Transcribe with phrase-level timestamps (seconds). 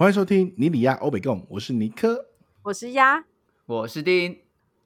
[0.00, 2.24] 欢迎收听尼里亚欧北共，我是尼克。
[2.62, 3.22] 我是鸭，
[3.66, 4.38] 我是丁，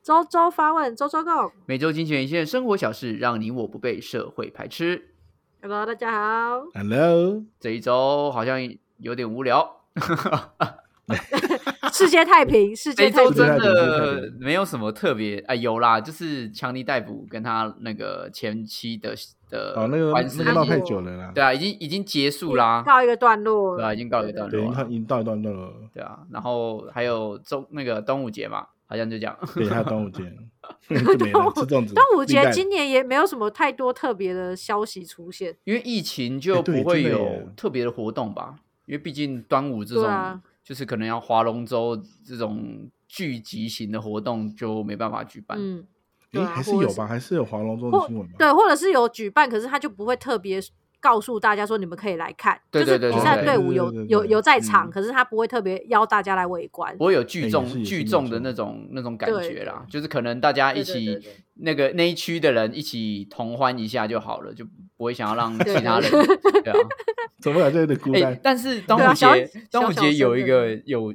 [0.03, 1.53] 周周发问，周周 go。
[1.67, 5.15] 每周精选一些生活小事，让你我不被社会排斥。
[5.63, 6.65] Hello，大家好。
[6.75, 8.59] Hello，这一周好像
[8.97, 9.85] 有点无聊，
[11.95, 13.29] 世界太平，世界太平。
[13.29, 15.39] 周真太平太的没有什么特别。
[15.47, 19.15] 哎，有啦，就是强尼逮捕跟他那个前妻的
[19.49, 21.33] 的哦，那个那个闹太久了啦。
[21.35, 23.77] 对啊，已经已经结束啦，告一个段落。
[23.77, 25.73] 对啊，已经告一个段落了，经已经到一段落了。
[25.95, 29.39] 对啊，然后还有中那个端午节嘛，好像就这样。
[29.55, 30.23] 对，还有端午节
[30.89, 31.95] 就没了，吃粽子。
[31.95, 35.55] 端午节今年也没有什么太多特别的消息出现。
[35.65, 45.59] 因为疫情就不会有特别的活动吧，因为毕竟端午这种、对啊就是可能要划龙舟这种聚集型的活动就没办法举办。
[45.61, 45.87] 嗯，
[46.33, 47.07] 诶，对啊或者是还是有吧？
[47.07, 48.35] 还是有划龙舟的新闻吧？
[48.39, 50.59] 对，或者是有举办，可是他就不会特别
[51.05, 52.59] 告诉大家说你们可以来看。
[52.71, 56.97] 对对对就是比赛队伍有对对对有有在场，嗯可是他不会特别邀大家来围观。
[56.97, 64.65] 不会有聚众聚众的那种那种感对觉啦，就是可能大家一起对对对那个那一区的人一起同欢一下就好了，就
[64.97, 66.79] 不会想要让 其他人对啊。
[67.43, 68.41] 怎么感觉有点孤哎、单？
[68.43, 71.15] 但是端午节，端午节有一声个有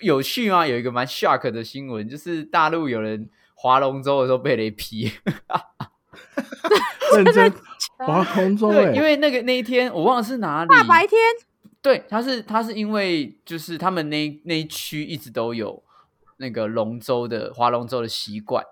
[0.00, 0.66] 有趣吗？
[0.66, 5.10] 有一个蛮 shock 的新闻，就是大陆有人划龙舟的时候被雷劈。
[7.16, 7.50] 认真
[8.06, 11.18] 划龙舟对，哎，因为那个那一天我忘了是哪里，大白天
[11.82, 15.82] 对，他是他是因为就是他们那那一区一直都有
[16.38, 18.64] 那个龙舟的划龙舟的习惯，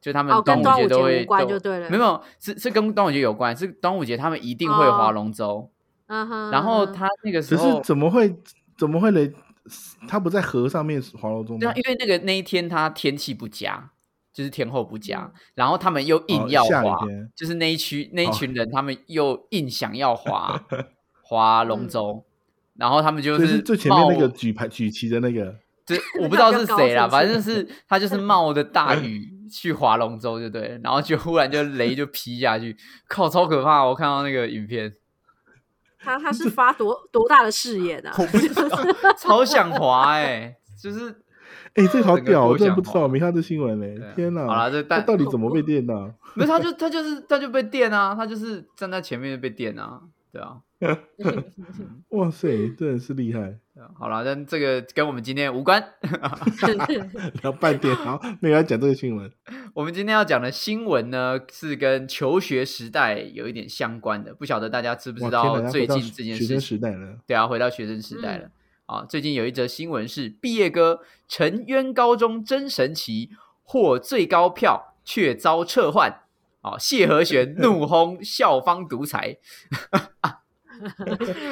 [0.00, 1.88] 就他们哦，跟端午节都会就对了。
[1.90, 5.70] 没有是是跟端午节有关，是端午节他们一定会划哦龙舟，
[6.06, 8.36] 嗯哼，然后他那个时只是候怎么会
[8.76, 9.32] 怎么会雷？
[10.08, 11.72] 他不在河上面划龙舟吗对啊，？
[11.76, 13.90] 因为那个那一天他天气不佳，
[14.32, 20.60] 就是天后不佳，嗯然后他们又硬哦要滑，下雨天就是那一区那一哦群人，他们又硬想要滑
[21.22, 22.24] 滑 龙舟，
[22.76, 32.74] 然后他们就是最前面那个冒举牌举旗的那个，这 我不知道是谁啦，反正是 他就是冒着大雨去划龙舟，就对，然后就忽然就雷就劈下去，
[33.08, 33.84] 靠，超可怕！
[33.84, 34.94] 我看到那个影片，
[35.98, 38.14] 他他是发多多大的誓言啊？
[38.18, 41.14] 我不知道，超想滑哎、就是
[41.74, 43.98] 哎，这个好屌，我真的不知道，没看到这新闻嘞！
[44.14, 45.94] 天哪，好了这但他到底怎么被电的？
[46.34, 50.00] 没有他就他就是他就被电啊，他就是站在前面就被电啊，
[50.32, 50.58] 对啊。
[52.10, 53.56] 哇塞，真的是厉害！
[53.94, 55.80] 好了，但这个跟我们今天无关。
[57.42, 59.30] 聊半天，好，没有要讲这个新闻。
[59.74, 64.34] 我们今天要讲的新闻呢，是跟求学时代有一点相关的。
[64.34, 66.60] 不晓得大家知不，知，道最近这件事学生？
[66.60, 67.16] 时代了。
[67.28, 68.50] 对啊，回到学生时代嗯了。
[68.92, 73.30] 啊，最近有一则新闻是毕业歌沉冤高中真神奇，
[73.62, 76.20] 获最高票却遭撤换。
[76.60, 79.38] 啊，谢和弦怒轰校方独裁。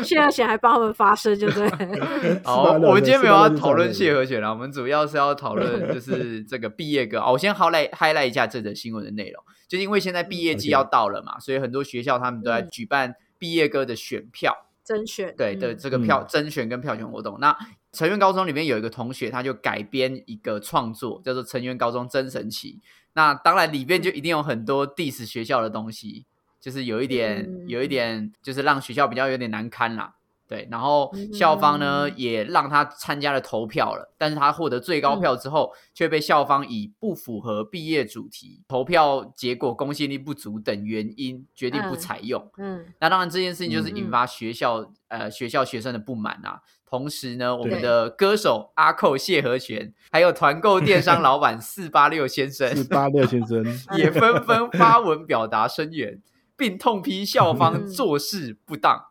[0.05, 1.67] 谢和弦还帮他们发声，就对。
[2.45, 7.21] 好，我们今天没有要讨论谢和弦了，我们主要是要讨论 就是这个毕业歌。
[7.21, 14.55] 哦，我先 highlight highlight 一下这则新闻的内容，就是因为现在毕业季要到了嘛，所以很多学校他们都在嗯举办毕业歌的选票，
[14.91, 17.39] 甄选对的嗯这个票甄选跟票选活动。
[17.39, 17.57] 那
[17.93, 22.81] 成员高中里面有一个同学，他就改编一个创作，叫做《成员高中真神奇》。
[23.13, 26.27] 那当然里面就一定有很多 diss 学校的东西，
[26.61, 30.15] 就是有一点、嗯有一点，就是让学校比较有点难堪啦。
[30.51, 32.15] 对，然后校方呢、嗯。
[32.17, 42.51] 也让他参加了投票了，但是他获得最高票之后，却被校方以不符合毕业主题、投票结果公信力不足等原因决定不嗯采用。
[42.59, 42.85] 嗯。
[43.01, 46.61] 那当然，这件事情就是嗯引发学校、呃学校学生的不满啊。
[46.85, 53.65] 同时呢，我们的歌手阿寇谢和弦，还有团购电商老板四八六先生，四八六先生，
[53.97, 56.21] 也纷纷发文表达声援，
[56.61, 57.89] 并痛批校方嗯。
[57.89, 59.03] 做事不当，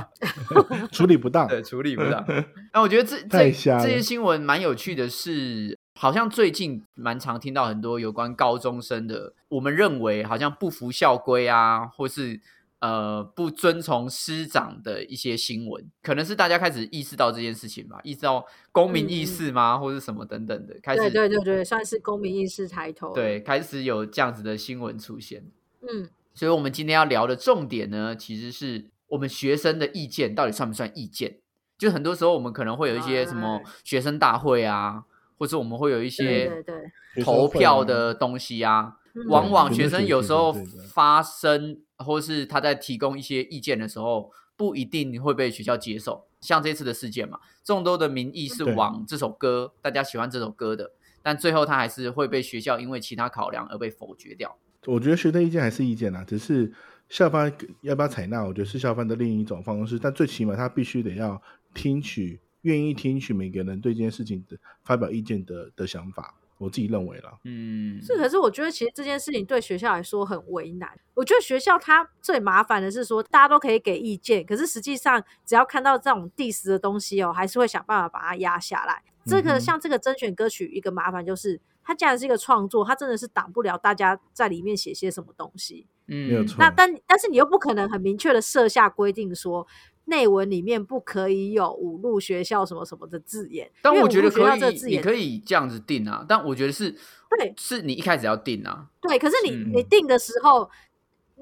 [0.90, 2.24] 处理不当，对处理不当。
[2.72, 12.40] 那我觉得这 这这些新闻蛮有趣的是，好像最近蛮常听到很多有关高中生的，我们认为好像不服校规啊，或是
[12.80, 23.12] 呃不遵从师长的一些新闻，可能是大家开始意识到这件事情吧，意识到公民意识吗，或者什么等等的，开始对对对对，算是公民意识抬头。
[23.12, 25.44] 对，开始有这样子的新闻出现。
[25.82, 31.38] 嗯，所以，我们今天要聊的重点呢，其实是我们学生的意见到底算不算意见？
[31.76, 35.04] 就很多时候，我们可能会有一些什么哎学生大会啊，
[35.38, 38.98] 或者我们会有一些对对，投票的东西啊。
[39.00, 40.52] 嗯往往学生有时候
[40.92, 46.26] 发声，或是他在提供一些意见的时候，不一定会被学校接受。
[46.42, 50.90] 像这次的事件嘛，众多的民意是往这首歌，大家喜欢这首歌的，
[51.22, 54.58] 但最后他还是会被学校因为其他考量而被否决掉。
[54.86, 56.72] 我觉得学生意见还是意见啦，只是
[57.08, 57.52] 校方
[57.82, 59.98] 要不要采纳，我觉得是校方的另一种方式。
[59.98, 61.40] 但最起码他必须得要
[61.74, 66.34] 听取愿意听取每个人对这件事情的发表意见的的想法。
[66.58, 70.88] 我自己认为啦，嗯，是，可是我觉得其实这件事情对学校来说很为难。
[71.12, 79.02] 我觉得学校它最麻烦的是说，大家都可以给意见，可是实际上只要看到这种第十的东西哦，还是会想办法把它压下来。
[79.26, 85.86] 这个嗯像这个甄选歌曲，一个麻烦就是，它既然是一个创作，它真的是挡不了大家在里面写些什么东西。
[86.08, 89.66] 嗯，没有错那但但是你又不可能很明确的设下规定说。
[90.08, 96.24] 内文里面不可以有五路学校什么什么的字眼，但我觉得可以，你可以这样子定啊。
[96.28, 96.94] 但我觉得是，
[97.36, 98.86] 对，是你一开始要定啊。
[99.00, 100.70] 对，可是你、嗯你定的时候，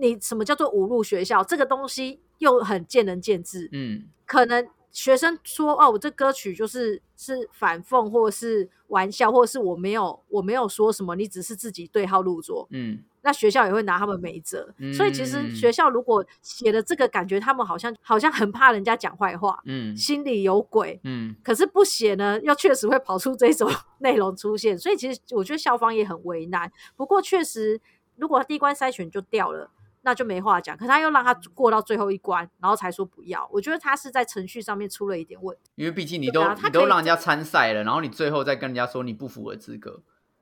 [0.01, 1.45] 你什么叫做五路学校？
[1.45, 3.69] 这个东西又很见仁见智。
[3.71, 12.67] 嗯可能学生说哦，我这歌曲就是是反讽，或是玩笑，或是我没有我没有说什么，你只是自己对号入座。
[12.71, 14.73] 嗯那学校也会拿他们没辙。
[14.95, 21.01] 所以其实嗯学校如果写了这个，感觉他们好像好像很怕人家讲坏话，嗯心里有鬼。
[21.03, 23.69] 嗯可是不写呢，又确实会跑出这种
[23.99, 26.71] 内容出现，所以其实我觉得校方也很为难。
[26.95, 27.81] 不过确实，
[28.17, 29.71] 如果第一关筛选就掉了，
[30.05, 30.77] 那就没话讲。
[30.77, 35.71] 可他又让他过到最后一关，然后才说不要，我觉得他是在程序上面出了一点问题。
[35.75, 40.01] 因为毕竟你都、你都让人家参赛了，然后你最后再跟人家说你不符合资格，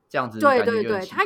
[0.09, 1.25] 这样子对对对他。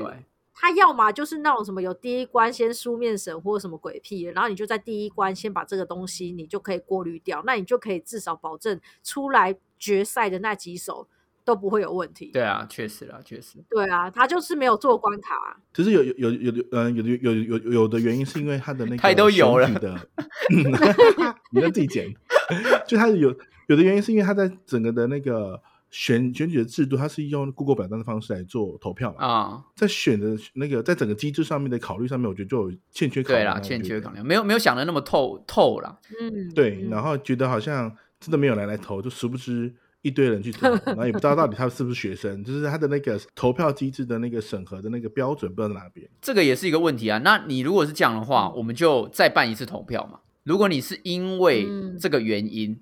[0.59, 11.09] 他要么就是那种什么有第一关先书面审或什么鬼屁，然后你就在第一关先把这个东西你就可以过滤掉，那你就可以至少保证出来决赛的那几首
[11.47, 12.31] 都不会有问题。
[12.33, 13.65] 对啊，确实啦，确实。
[13.71, 20.09] 对啊，他就是没有做关卡啊、只是有有有有的呃有的有有有有的原因是因为他的那个 太都有了选举的
[21.53, 22.13] 你要自己剪。
[22.87, 23.35] 就他有
[23.69, 25.61] 有的原因是因为他在整个的那个
[25.91, 33.59] 选选举的制度，他是用 Google 表单的方式来做投票嘛，啊、在选的那个在整个机制上面的考虑上面，我觉得就有欠缺考对啦，量啊。
[33.59, 35.97] 我觉得欠缺考量，没有没有想的那么透透啦。
[36.21, 39.73] 嗯，对，嗯然后觉得好像真的没有人来投，就殊不知
[40.07, 46.09] 一堆人去投， 然后也不知道到底他是不是学生，就是他的那个投票机制的那个审核的那个标准不知道在哪边。
[46.23, 47.21] 这个也是一个问题啊。
[47.25, 50.21] 那你如果是这样的话，我们就再办一次投票嘛。
[50.45, 52.79] 如果你是因为嗯这个原因，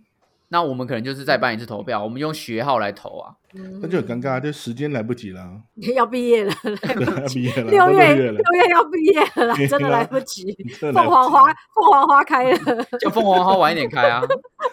[0.49, 3.35] 那我们可能就是再办一次投票，我们用学号来投啊。
[3.57, 5.63] 嗯那就很尴尬，就时间来不及了，
[5.95, 6.53] 要毕业了，
[6.83, 7.45] 来不及。
[7.45, 10.45] 要毕业了，六月六月了，六月要毕业了啦， 真的啦 来不及。
[10.81, 12.59] 凤凰花，凤凰花开了。
[12.99, 14.21] 就凤凰花晚一点开啊。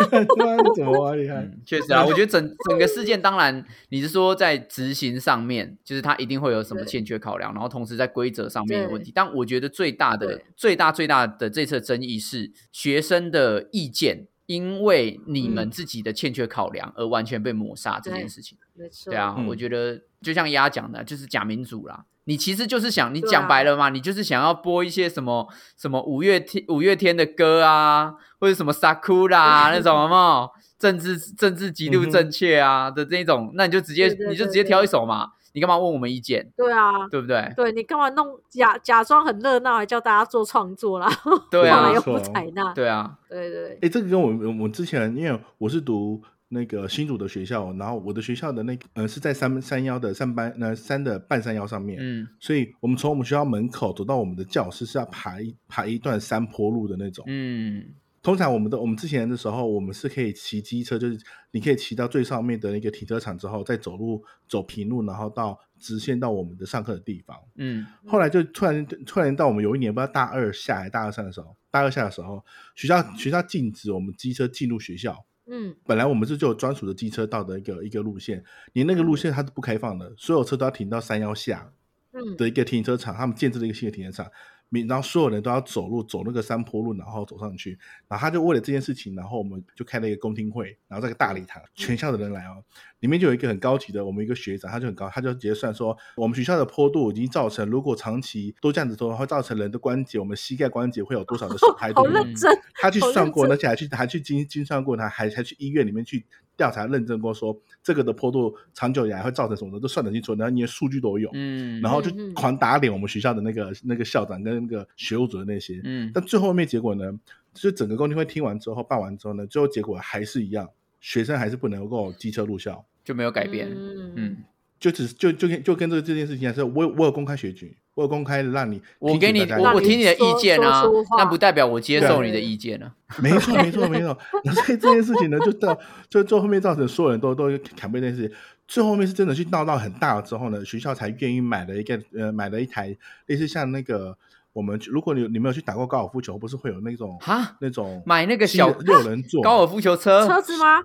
[0.09, 0.19] 对
[0.49, 1.13] 啊，你怎么啊？
[1.13, 1.35] 厉害？
[1.35, 9.11] 嗯，确实啊，我觉得整整个事件，当然你是说在执行上面，就是它一定会有什么欠缺考量，然后同时在规则上面有问对题。
[9.13, 15.71] 但我觉得最大的、最大、最大的这次的争议是学生的意见，因为你们嗯。
[15.71, 18.57] 自己的欠缺考量而完全被抹杀这件事情。
[18.73, 19.47] 没错，对啊，嗯。
[19.47, 22.05] 我觉得就像丫讲的，就是假民主啦。
[22.25, 30.49] 你其实就是想，你讲白了嘛，你就是想要播一些什么什么五月天五月天的歌啊，或者什么 Sakura 那种有没有？
[30.77, 37.51] 政治政治极度正确啊的这种，那你就直接你就直接挑一首嘛，你干嘛问我们意见，对啊，对不对？
[37.55, 41.09] 对你干嘛弄假假装很热闹，还叫大家做创作啦？
[41.49, 42.73] 对啊 又不采纳。
[42.73, 57.23] 对啊，对对哎，这个跟我我我之前，因为我是读那个新竹的学校，然后我的学校的那个呃是在三三幺的三班呃山的半山腰上面，嗯所以我们从我们学校门口走到我们的教室是要爬一爬一段山坡路的那种。
[57.27, 57.83] 嗯
[58.21, 61.17] 通常我们的我们之前的时候，我们是可以骑机车，就是
[61.51, 67.35] 你可以骑到最上面的那个停车场之后，再走路走平路，然后到直线到我们的上课的地方。
[67.55, 72.43] 嗯后来就突然突然到我们有一年不知道大二下还是大二上的时候，大二下的时候，
[72.75, 75.25] 学校学校禁止我们机车进入学校。
[75.47, 78.41] 嗯，本来我们是就有专属的机车道的一个一个路线，
[78.73, 81.73] 连那个路线它是不开放的，所有车都要停到山腰下
[82.13, 84.31] 嗯的一个停车场，他们建制了一个新的停车场，
[84.73, 92.63] 你然后所有人都要走路走那个山坡路，然后走上去，然后他就为了这件事情，然后我们就开了一个公听会，然后在个大礼堂，全校的人来哦，
[93.01, 102.09] 里面就有一个很高级的我们一个学长，他就很高，他就直接算说，我们学校的坡度已经造成，如果长期都这样子做的话，会造成人的关节，我们膝盖关节会有多少的损 害好度？
[102.09, 102.49] 认真。
[102.75, 106.25] 他去算过，而且还去还去精精算过，他还还去医院里面去
[106.57, 115.81] 调查认证过说，这个的坡度长久以来会造成什么的，都算得清楚，然后你的数据都有，嗯，然后就狂打脸我们学校的那个那个校长跟那个学务主任那些。
[115.83, 116.11] 嗯。
[116.13, 117.11] 但最后面结果呢，
[117.53, 122.85] 就整个公听会听完之后办完之后呢，最后结果还是一样，学生还是不能够机车入校。
[123.03, 124.13] 就没有改变，嗯。
[124.15, 124.37] 嗯，
[124.79, 130.83] 就只就就跟就跟这个这件事情还是，我有我有公开选举，我有公开让你我给你我我听你的意见啊
[131.17, 132.93] 但不代表我接受你的意见啊。
[133.21, 134.17] 没错，没错，没错。
[134.65, 135.77] 所以这件事情呢，就到
[136.09, 138.37] 就最后面造成所有人都都砍背这件事情。
[138.67, 142.95] 最后面是真的去闹到很大了之后呢，学校才愿意买了一个呃买了一台
[143.25, 144.17] 类似像那个
[144.53, 150.83] 我们如果你你没有去打过高尔夫球，不是会有那种哈，那种买那个小六人座高尔夫球车，车子吗？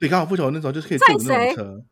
[0.00, 1.82] 对，高尔夫球那种就是可以坐的那种车，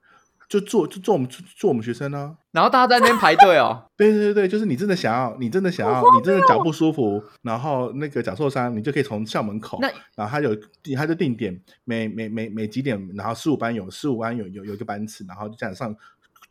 [0.48, 2.36] 就做就做我们做我们学生啊。
[2.52, 10.56] 然后大家在那边排队哦， 对对对对，就是你真的想要，你真的想要，你真的脚不舒服，然后那个脚受伤，你就可以从校门口，那然后他有
[10.96, 15.94] 他就定点，每每每每几点，然后十五班有十五班有有有一个班次，然后就这样上，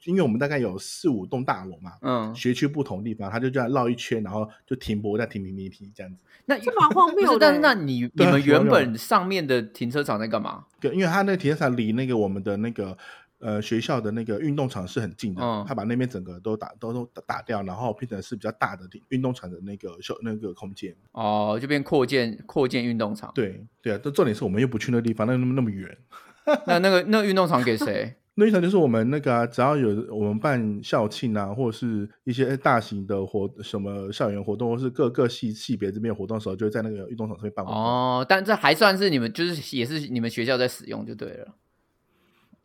[0.05, 6.23] 因为我们大概有四五栋大楼嘛，嗯，学区不同地方，他就这样绕一圈，然后就停泊再停停停停这样子。
[6.45, 7.75] 那这蛮荒，谬的但是那欸。
[7.75, 10.63] 你你们原本上面的停车场在干嘛？
[10.79, 12.97] 对，因为他那个停车场离那个我们的那个
[13.39, 20.95] 呃学校的那个运动场是很近的，嗯他把那边整个都打都都打打掉，然后变成是比较大的地运动场的那个小那个空间。
[21.11, 23.31] 哦，就变扩建扩建运动场。
[23.35, 25.97] 对对啊，但重点是我们又不去那个地方，那那么那么远。
[26.65, 28.15] 那那个那个运动场给谁？
[28.39, 37.81] 那一场就是我们那个、啊，只要有我们办校庆啊，或者是一些大型的活什么校园活动，或是各个系系别这边活动的时候，就会在那个运动场上面办活动。
[37.81, 41.47] 哦，但这还算是你们就是也是你们学校在使用就对了。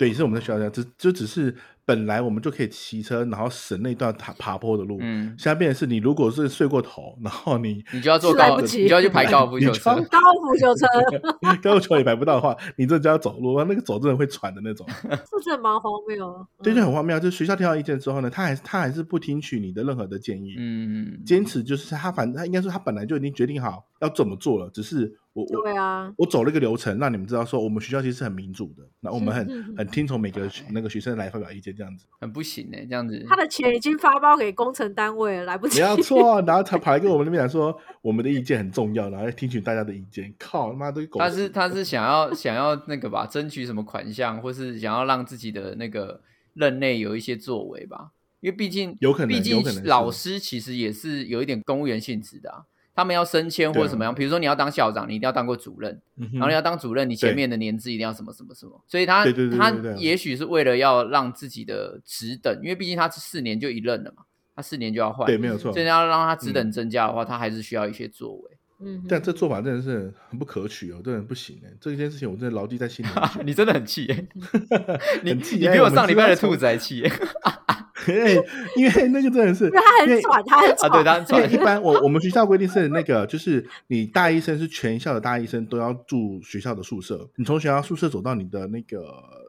[0.02, 1.54] 对，是我们的学校这样，只就只是
[1.84, 4.98] 本来我们就可以骑车，然后省那段爬爬坡的路。
[5.00, 10.08] 嗯，现在变的是你如果是睡过头，然后你你就要坐高，你就要去排高尔夫 球车你就要。
[10.08, 10.86] 高尔夫球车
[11.62, 14.84] 高尔夫球也排不到的话，你这就要走路，那个走真的会喘的那种。
[15.08, 16.46] 这真的蛮荒谬的。
[16.64, 17.20] 对，嗯就很荒谬。
[17.20, 32.04] 就是学校听到意见之后呢，他还他还是不听取你的任何的建议，嗯，坚持就是他反正他应该说他本来就已经决定好要怎么做了，只是我我对啊，我走了一个流程，让你们知道说我们学校其实是很民主的，那我们嗯很很听从每个那个学生来发表意见这样子。
[32.20, 33.24] 很不行哎，这样子。
[33.26, 35.80] 他的钱已经发包给工程单位了，来不及。
[35.80, 40.34] 没有错， 然后他跑来跟我们那边讲说我们的意见很重要，然后听取大家的意见。
[40.38, 41.18] 靠他妈的狗！
[41.18, 46.20] 他是他是想要想要那个吧，争取什么款项，或是想要让自己的那个
[46.52, 48.10] 任内有一些作为吧。
[48.40, 52.64] 因为毕竟有可能毕竟老师其实也是有一点公务员性质的啊。
[52.94, 59.24] 他们要升迁或者对啊怎么样，比如说你要当校长，你一定要当过主任，嗯然后你要当主任，你前面的年资一定要什么什么什么，所以他
[59.56, 65.80] 他对也许是为了要让自己的职等，因为毕竟他四年就一任了嘛，他四年就要换，对，没有错所。
[65.80, 68.50] 以要让他职等增加的话，他还是需要一些作为。
[68.84, 71.70] 嗯，但这做法真的是很不可取哦，真的不行哎！
[71.80, 73.08] 这件事情我真的牢记在心里。
[73.46, 74.26] 你真的很气耶、
[75.22, 77.08] 你你比我上礼拜的兔子还气耶、
[78.06, 78.34] 嘿
[78.76, 80.74] 因为那个真的是，因为他因为很喘，他很啊！
[80.76, 80.90] 喘。
[80.90, 89.06] 对，他很因为喘一般我我们学校规定是那个，就是你大一生是全校的大一生都要住学校的宿舍，你从学校宿舍走到你的那个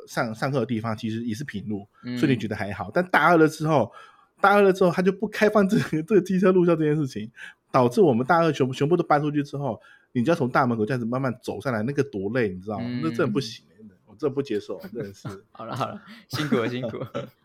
[0.07, 2.91] 上上课的地方，其实也是平路，嗯所以你觉得还好。
[2.93, 3.91] 但大二了之后，
[4.39, 7.31] 大二了之后他就不开放这个这个机车入校这件事情，
[7.71, 9.79] 导致我们大二全部全部都搬出去之后，
[10.11, 12.85] 你就要从大门口这样子慢慢走上来，那个多累，你知道吗？
[12.87, 15.27] 嗯那真的不行、欸，真的我真的不接受，真的是。
[15.51, 17.09] 好了好了，辛苦了辛苦了。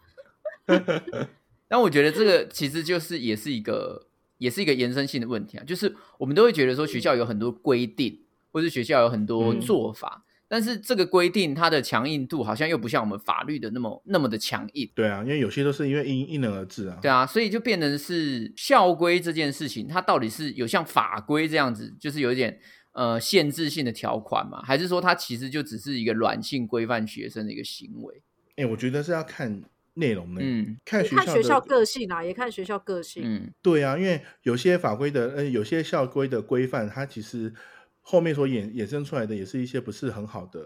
[1.69, 4.07] 但我觉得这个其实就是也是一个
[4.39, 8.21] 也是一个延伸性的问题啊，就是我们都会觉得说学校有很多规定，
[8.51, 14.91] 或是学校有很多嗯做法，但是这个规定它的强硬度好像又不像我们法律的那么那么的强硬。
[14.95, 16.99] 对啊，因为有些都是因为因因人而治啊。
[17.03, 22.59] 对啊，所以就变成是校规这件事情，它到底是有像法规这样子，就是有一点
[22.93, 28.23] 呃限制性的条款嘛，还是说它其实就只是一个软性规范学生的一个行为？
[28.57, 29.63] 哎、我觉得是要看
[29.99, 33.23] 内容呢，嗯看学校的看学校个性啊，也看学校个性。
[33.25, 37.53] 嗯对啊，因为有些法规的，呃，有些校规的规范，它其实
[38.01, 40.61] 后面所衍衍生出来的，也是一些不是很好的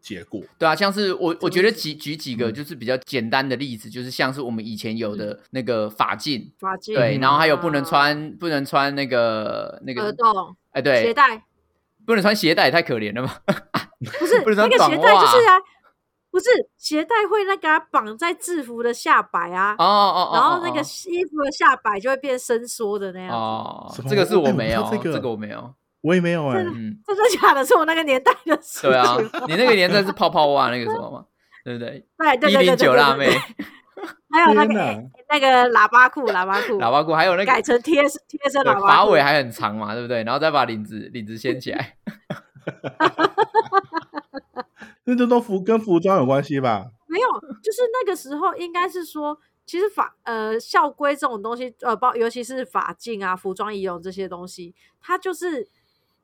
[0.00, 0.42] 结果。
[0.58, 11.44] 对啊，像是我我觉得举举几个嗯就是比较简单的例子，就是像是我们以前有的那个法镜，法镜对，嗯然后还有不能穿不能穿那个那个，耳洞、哎，鞋对，带，
[12.04, 13.42] 不能穿鞋带，也太可怜了吧？
[14.20, 15.58] 不是不能穿那个鞋带就是啊，
[16.36, 24.02] 不是鞋带会那个啊绑在制服的下摆啊，哦哦哦，然后那个哦衣服的下摆就会变伸缩的那样子。
[24.06, 27.64] 这个是我没有，这个这个我没有，我也没有哎、嗯，真的假的？
[27.64, 29.16] 是我那个年代的事情对啊。，
[29.48, 31.24] 你那个年代是 泡泡袜那个什么吗？
[31.64, 32.06] 对不对？
[32.18, 33.30] 对对一零对九辣妹，
[34.30, 34.74] 还有那个
[35.30, 38.86] 那个喇叭裤，喇叭裤，喇叭裤，还有那个改成贴身贴身喇叭裤。
[38.86, 40.22] 发尾还很长嘛，对不对？
[40.22, 41.96] 然后再把领子领子掀起来，
[45.06, 46.84] 那这都服跟服装有关系吧？
[47.06, 47.28] 没有，
[47.62, 55.68] 就是那个时候应该是说，其实法呃校规这种东西，呃包尤其是法镜啊、服装仪容这些东西，它就是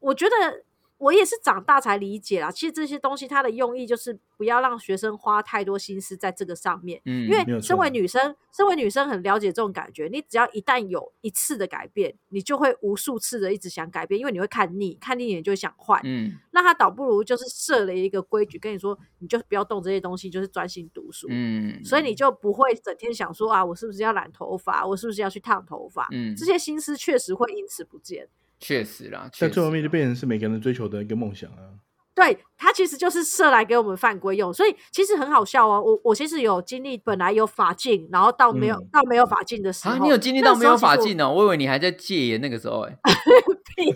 [0.00, 0.64] 我觉得
[1.02, 2.48] 我也是长大才理解啦。
[2.48, 10.08] 其实这些东西它的用意就是不要让学生花太多心思在这个上面，嗯，因为身为女生，身为女生很了解这种感觉。
[10.12, 16.00] 你只要一旦有一次的改变，你就会无数次的一直想改变，因为你会看腻，看腻你就会想换。
[16.04, 21.26] 嗯那他倒不如就是设了一个规矩，跟你说，你就不要动这些东西，就是专心读书。
[21.30, 24.86] 嗯，所以你就不会整天想说啊，我是不是要染头发？
[24.86, 26.06] 我是不是要去烫头发？
[26.12, 28.28] 嗯这些心思确实会因此不见。
[28.62, 31.82] 确实啦，确但最后面就变成是每个人追求的一个梦想啊。
[32.14, 35.82] 对，他其实就是设来给我们犯规用，所以其实很好笑哦。
[35.82, 41.32] 我我其实有经历，本来有法镜，然后到没有、嗯到没有法镜的时候，啊，你有经历到没有法镜哦？
[41.32, 42.94] 我以为你还在戒严那个时候哎、
[43.74, 43.94] 屁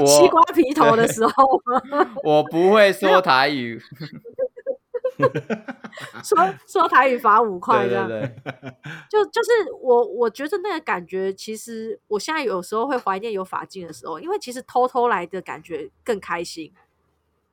[0.00, 1.32] 我 西瓜皮头的时候，
[2.24, 3.80] 我不会说台语，
[6.22, 8.52] 说说台语罚五块这样，对对，
[9.10, 16.72] 就就是我我觉得那个感觉，其实我现在有时候会怀念有法镜的时候，因为其实偷偷来的感觉更开心。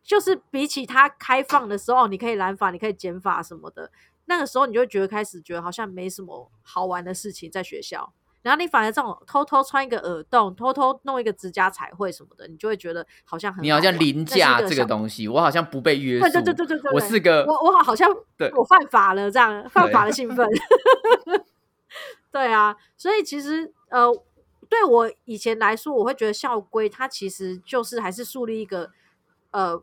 [0.04, 3.92] 就是比起它开放的时候，你可以拦法，你可以减法什么的，
[4.26, 8.14] 那个时候你就会觉得开始觉得好像没什么好玩的事情在学校。
[8.46, 16.26] 然后你反而这种偷偷穿一个耳洞，偷偷弄一个指甲彩绘什么的，你就会觉得好像很你好像凌驾这个东西，我好像不被约束。
[16.26, 20.48] 对对对对对对，我是个我我好像 对我犯法了，这样犯法的兴奋。
[22.32, 24.12] 对啊，所以其实呃，
[24.70, 28.92] 对我以前来说，我会觉得校规它其实就是还是树立一个
[29.50, 29.82] 呃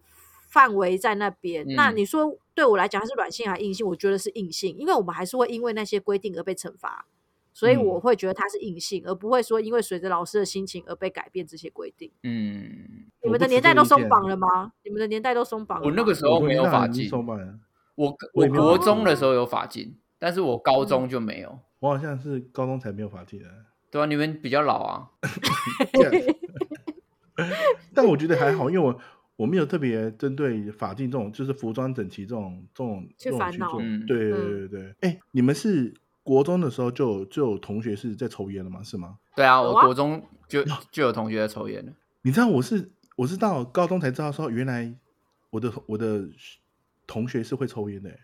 [0.48, 1.66] 范围在那边。
[1.74, 3.84] 那嗯你说对我来讲，它是软性还是硬性？
[3.84, 7.06] 我觉得是硬性，因为我们还是会因为那些规定而被惩罚。
[7.52, 12.10] 所以嗯我会觉得它是硬性，而不会说因为随着老师的心情而被改变这些规定。
[12.22, 14.72] 嗯，你们的年代都松绑了吗？
[14.84, 15.90] 你们的年代都松绑了吗？
[15.90, 17.58] 我那个时候没有法镜，松绑了，
[17.94, 21.58] 我我国中的时候有法镜，但是我高中就没有。
[21.80, 23.48] 我好像是高中才没有法镜的。
[23.90, 25.10] 对啊，你们比较老啊。
[27.92, 28.98] 但我觉得还好，因为我
[29.36, 33.78] 我没有特别针对法定这种，就是服装整齐这种这种去这种去做烦恼。
[33.80, 34.94] 嗯对对对对。
[35.00, 35.92] 哎，你们是
[36.22, 38.82] 国中的时候就有就有同学是在抽烟了吗？
[38.82, 39.16] 是吗？
[39.34, 41.92] 对啊，我国中就就有同学在抽烟了。
[42.22, 44.94] 你知道我是我是到高中才知道说，原来
[45.50, 46.24] 我的我的
[47.06, 48.20] 同学是会抽烟的欸，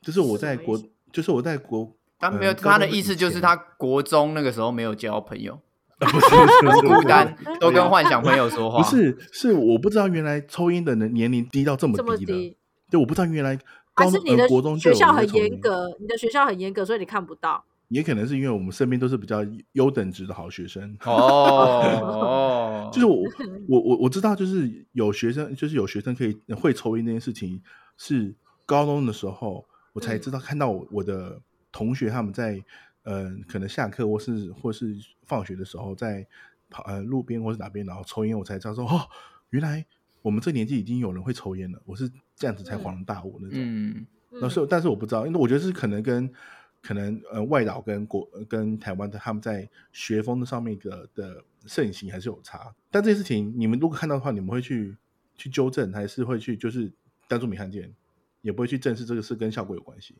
[0.00, 1.96] 就是我在国就是我在国。
[2.16, 5.60] 他没有，呃他的意思就是他国中那个时候没有交朋友，
[5.98, 8.80] 不是不是孤单，都跟幻想朋友说话。
[8.80, 12.32] 不是，是我不知道原来抽烟的人年龄低到这么低的。
[12.32, 12.56] 低，
[12.90, 13.58] 对，我不知道原来
[13.94, 17.64] 还是你的呃国中学校很严格，你的学校很严格，所以你看不到。
[17.88, 19.40] 也可能是因为我们身边都是比较
[19.72, 20.96] 优等值的好学生。
[21.04, 23.22] 哦， 就是我
[23.68, 27.62] 我我我知道，就是有学生，就是有学生可以会抽烟这件事情，
[27.96, 28.34] 是
[28.66, 32.60] 高中的时候我才嗯知道，看到我我的同学他们在
[33.04, 36.26] 呃可能下课或是或是放学的时候在
[36.70, 39.02] 跑呃路边或是哪边，然后抽烟，我才知道说哦，
[39.50, 39.84] 原来
[40.24, 43.58] 我们这年纪已经有人会抽烟了，我是这样子才嗯恍然大悟那种。
[43.60, 46.32] 嗯，那是，但是我不知道，因为我觉得是可能跟
[46.80, 52.74] 可能呃外岛跟国呃跟台湾的他们在学风上面的的盛行还是有差。
[52.90, 54.96] 但这件事情你们如果看到的话，你们会去
[55.36, 56.90] 去纠正，还是会去就是
[57.28, 57.94] 当做没看见，
[58.40, 60.16] 也不会去正视这个事跟效果有关系？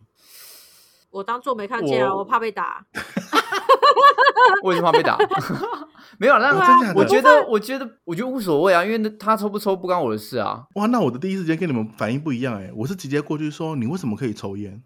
[1.10, 2.86] 我当做没看见啊，我我怕被打。
[4.62, 5.16] 为什么要被打？
[6.18, 10.64] 没有，那哦真的我觉得，我觉得，我觉得无所谓啊，因为那他抽不抽不关我的事啊。
[10.74, 14.83] 哇，那我的第一时间跟你们反应不一样哎、我是直接过去说你为什么可以抽烟？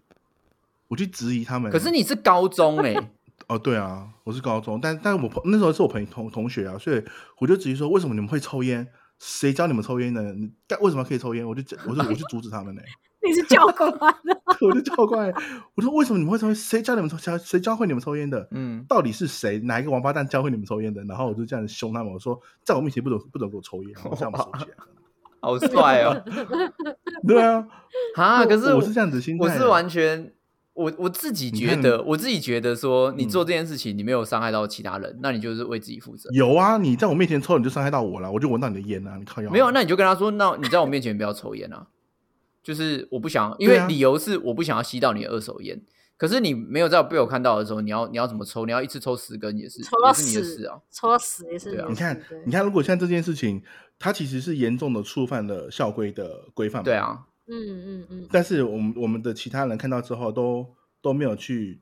[0.88, 1.71] 我去质疑他们。
[1.71, 2.94] 可是你是高中哎、
[3.49, 7.03] 哦，对啊，我是高中，但但我朋那时候是我朋友同同学啊，所以
[7.38, 8.87] 我就质疑说，为什么你们会抽烟？
[9.18, 10.23] 谁教你们抽烟的？
[10.33, 11.47] 你干为什么可以抽烟？
[11.47, 12.81] 我就我就我就阻止他们呢、
[13.26, 14.14] 你是教官啊？
[14.62, 15.33] 我就教官，
[15.74, 16.54] 我说为什么你们会抽烟？
[16.54, 17.16] 谁教你们抽？
[17.18, 18.48] 谁谁教会你们抽烟的？
[18.52, 19.59] 嗯，到底是谁？
[19.61, 21.02] 哪一个王八蛋教会你们抽烟的？
[21.04, 24.76] 然后我就这样凶他们，我说在我面前不准不准给我抽烟，我这样收起来。
[25.40, 26.20] 好帅哦！
[27.26, 27.64] 对啊，
[28.16, 30.33] 啊，可是我是这样子心态啊我是完全，
[30.74, 36.28] 我我自己觉得，我自己觉得说，你嗯做这件事情，你没有伤害到其他人，那你就是为自己负责。
[36.33, 39.48] 有啊，你在我面前抽，你就伤害到我了，我就闻到你的烟啊，你靠腰。
[39.50, 41.87] 没有，那你就跟他说，那你在我面前不要抽烟啊。
[42.62, 45.81] 就是我不想，因为理由是我不想要吸到你的二手烟。
[46.16, 48.66] 可是你没有在被我看到的时候，你要你要怎么抽？
[48.66, 50.81] 你要一次抽十根也是抽到也是你的死事啊。
[50.90, 53.62] 抽到死也是对啊的你看你看，如果像这件事情，
[54.01, 56.83] 它其实是严重的触犯了校规的规范。
[56.83, 56.94] 对。
[56.94, 57.55] 啊，嗯
[58.01, 60.66] 嗯嗯，但是我们我们的其他人看到之后都
[61.01, 61.81] 都没有去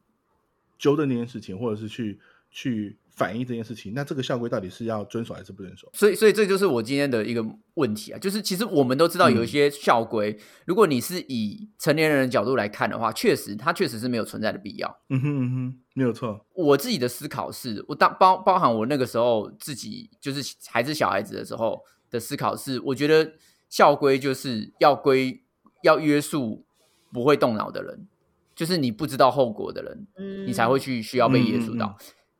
[0.79, 3.93] 纠正这件事情，或者是去去反映这件事情。
[3.95, 5.91] 那这个校规到底是要遵守还是不遵守？
[5.95, 14.89] 所以所以这就是我今天的一个问题啊，就是其实我们都知道有一些校规，如果你是以成年人的角度来看的话，确实它确实是没有存在的必要。
[15.09, 16.47] 嗯哼嗯哼，没有错。
[16.55, 23.33] 我自己的思考是，我当包包含我那个时候自己就是还是小孩子的时候的思考是，我觉得
[23.71, 25.43] 校规就是要规
[25.83, 26.67] 要约束
[27.13, 28.07] 不会动脑的人，
[28.55, 31.97] 就是你不知道后果的人，嗯你才会去需要被约束嗯嗯到。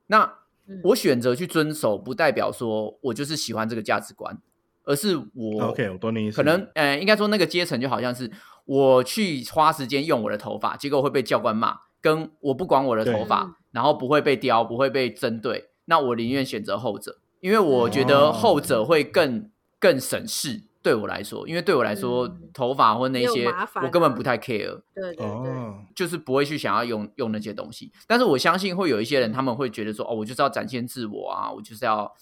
[0.09, 0.35] 那
[0.69, 4.37] 嗯我选择去遵守，不代表说我就是喜欢这个价值观，
[4.85, 6.37] 而是我 OK，我懂你意思。
[6.37, 8.31] 可能呃，应该说那个阶层就好像是
[8.65, 20.63] 我去花时间用我的头发，结果会被教官骂，跟我不管我的头发，然后不会被雕，不会被针对，那我宁愿选择后者，因为我觉得哦后者会更更省事。
[20.87, 27.91] 对我来说，因为对我来说，嗯头发或那些啊我根本不太 care，对对对，哦，就是不会去想要用用那些东西。
[28.07, 32.15] 但是我相信会有一些人，他们会觉得说，哦，我就是要展现自我啊，我就是要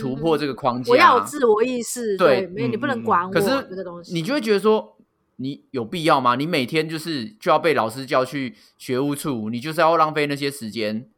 [0.00, 4.96] 突破这个框架、我要有自我意识，对对，没有你不能管我可是这个东西，你就会觉得说，
[5.36, 6.34] 你有必要吗？
[6.34, 11.08] 你每天就是就要被老师叫去学务处，你就是要浪费那些时间，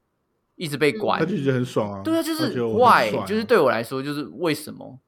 [0.57, 1.19] 一直被管。
[1.19, 2.03] 他就觉得很爽啊。
[2.05, 5.01] 对啊，就是 why，就是对我来说，就是为什么？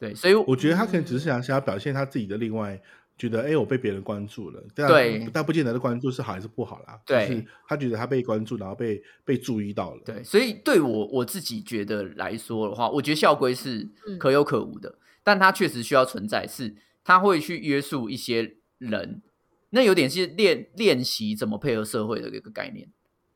[0.00, 2.80] 对，所以我觉得他可能只是想想要表现他自己的另外，
[3.18, 6.98] 觉得哎，我被别人关注了，但对但不见得的关注是好还是不好啦。
[7.04, 10.02] 对就是他觉得他被关注，然后被被注意到了。
[10.02, 19.20] 对，所以对我我自己觉得来说的话，我觉得校规是嗯可有可无的，但它确实需要存在，是它会去约束一些人，
[19.68, 22.88] 那有点是练练习怎么配合社会的一个概念。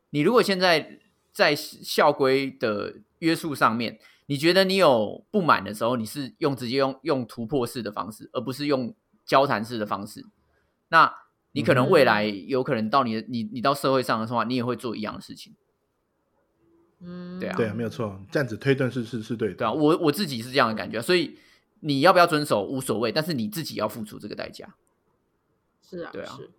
[0.08, 0.98] 你如果现在
[1.30, 8.94] 在校规的约束上面，你觉得你有不满的时候，你是用直接用用突破式的方式，而不是用
[9.26, 10.24] 交谈式的方式，
[10.88, 11.14] 那
[11.52, 15.54] 你可能未来有可能到你的你你到社会上的话，你也会做一样的事情。
[17.00, 17.56] 嗯，对啊。
[17.56, 19.54] 对啊，没有错，这样子推断是是是对的。
[19.54, 21.38] 对啊，我我自己是这样的感觉，所以
[21.80, 24.74] 你要不要遵守无所谓，但是你自己要付出这个代价，
[25.82, 26.50] 是啊，对啊是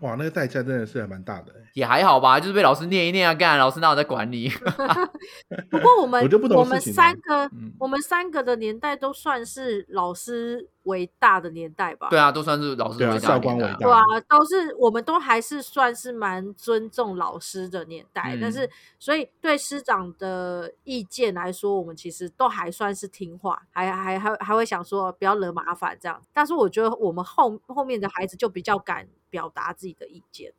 [0.00, 1.60] 哇，那个代价真的是还蛮大的欸。
[1.74, 4.48] 也还好吧，就是被老师念一念啊，干老师哪有在管你？
[5.70, 12.08] 不过我们我就不懂我们事情啊三个嗯，我们三个的年代都算是老师为大的年代吧？
[12.10, 26.20] 对啊，都算是老师对啊伟大的年代啊校官伟大对啊，都是我们都还是算是蛮尊重老师的年代，嗯但是所以对师长的意见来说，我们其实都还算是听话，还还还还会想说不要惹麻烦这样。
[26.32, 30.52] 但是我觉得我们后后面的孩子就比较敢表达自己的意见。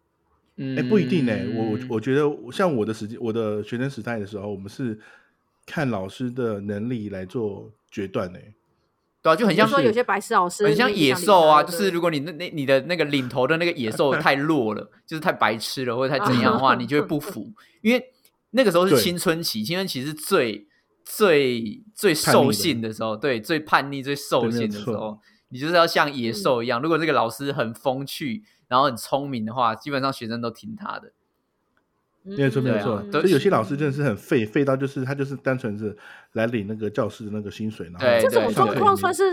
[0.55, 1.33] 嗯，哎，不一定呢。
[1.55, 4.99] 我我我觉得像我的时间，我的学生时代的时候，我们是
[5.65, 8.39] 看老师的能力来做决断呢。
[9.21, 18.03] 对啊，就很像说有些白痴老师很像野兽啊，就是如果你那那你的那个领头的那个野兽 太弱了，就是太白痴了，或者太怎样的话，你就会不服，因为
[18.49, 20.67] 那个时候是青春期，青春期是最
[21.05, 26.81] 最最兽性的时候，对，最叛逆、最兽性的时候，你就是要像野嗯兽一样。
[26.81, 31.11] 如果这个老师很风趣，然后很聪明的话，基本上学生都听他的。
[32.23, 33.03] 没有错，没有错。
[33.11, 35.97] 所以有些老师真的是很废，废到就是他就是单纯是
[36.31, 39.23] 来领那个教室的那个薪水，然后对这种状况算是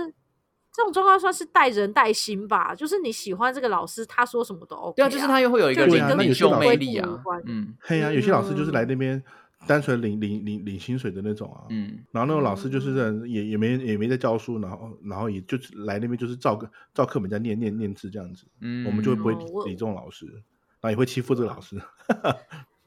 [0.72, 7.08] 这种状况算是带人带心吧，就是你喜欢这个老师，他说什么都 OK、对啊，就是他又会有一个领就跟领袖魅力啊，
[7.44, 7.76] 嗯。
[7.78, 9.22] 嘿呀、有些老师就是来嗯那边
[9.66, 11.64] 单纯领领领领薪水的那种啊。
[11.70, 21.80] 嗯，然后那种老师就是这样也也没也没在教书，然后然后也就是来那边就是照个照课本在念念念字这样子，嗯我们就会不会哦理这种老师，然后也会欺负这个老师。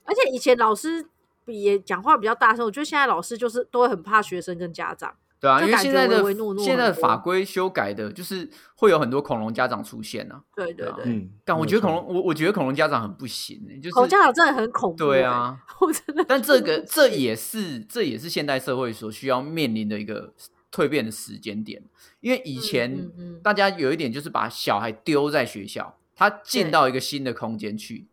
[0.03, 1.05] 而且以前老师
[1.45, 5.15] 比也讲话比较大声，我觉得现在老师就是都会很怕学生跟家长。
[5.41, 6.23] 对啊，因为现在的
[6.59, 10.39] 现在的法规修改的，就是会有很多恐龙家长出现啊。
[10.55, 16.23] 对啊对对但我觉得恐龙，我我觉得恐龙家长很不行、欸，就是恐龙家长真的很恐怖、对啊，欸，我真的。
[16.27, 20.31] 但这个这也是这也是现代社会所需要面临的一个
[20.71, 21.81] 蜕变的时间点，
[22.19, 28.07] 因为以前嗯嗯嗯大家有一点就是把小孩丢在学校，他进到一个新的空间去，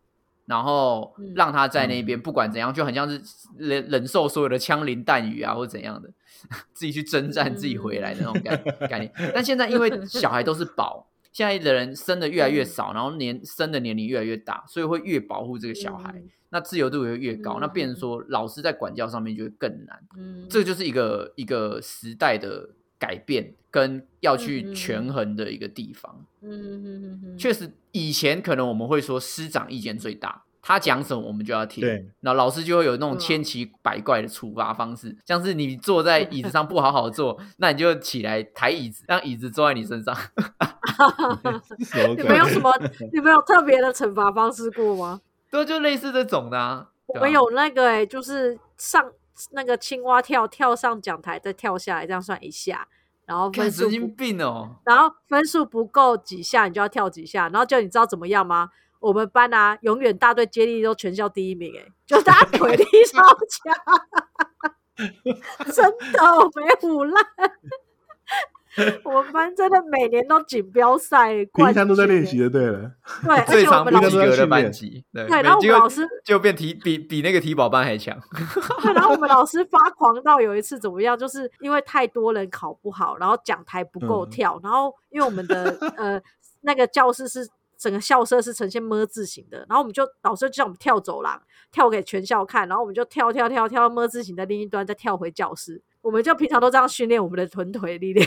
[0.48, 3.20] 然后嗯让他在那边不管怎样，就很像是
[3.56, 6.10] 忍忍受所有的枪林弹雨啊，或怎样的，
[6.74, 8.56] 自己去征战，自己回来的那种概
[8.88, 9.12] 概念。
[9.34, 11.06] 但现在因为 小孩都是宝。
[11.30, 20.02] 现在的人生的越来越少，然后年生的年龄越来越大，所以会越保护这个小孩，嗯那自由度也会越高，嗯那变成说老师在管教上面就会更难。
[20.16, 26.24] 嗯，这就是一个一个时代的改变，跟要去权衡的一个地方。
[26.42, 31.80] 嗯嗯嗯嗯，确实，以前可能我们会说师长意见最大，他讲什么我们就要听。
[31.80, 40.16] 对，那老师就会有那种千奇百怪的处罚方式， 像是你坐在椅子上不好好坐，那你就起来抬椅子，让椅子坐在你身上。
[42.16, 42.72] 你们有什么？
[43.12, 45.20] 你们有特别的惩罚方式过吗？
[45.50, 49.02] 对，就类似这种的、啊我们有那个哎、就是上
[49.50, 52.86] 那个青蛙跳，跳上讲台再跳下来，这样算一下，
[53.26, 54.76] 然后干分数神经病哦！
[54.84, 58.70] 然后分数不够几下，你就要跳几下，然后就你知道怎么样吗？
[59.00, 63.72] 我们班啊，永远大队接力都全校第一名、欸，就大家腿力超强，
[65.72, 67.24] 真的，我没胡烂。
[69.04, 72.90] 我们班真的每年都锦标赛冠军，平常都在练习的，对了，
[73.24, 78.18] 对，而 最且我常不及格的班级，对，对，然后我们老师就变体比比那个体保班还强。
[78.82, 84.30] 对，然后我们老师发狂到有一次怎么样，就是因为太多人考不好，然后讲台不够嗯。
[84.30, 86.20] 跳，然后因为我们的呃
[86.60, 91.40] 那个教室是整个校舍是呈现么字形的，然后我们就老师就叫我们跳走廊，
[91.72, 98.26] 跳给全校看，然后我们就跳跳跳跳到么字形的另一端，再跳回教室，我们就平常都这样训练我们的臀腿力量，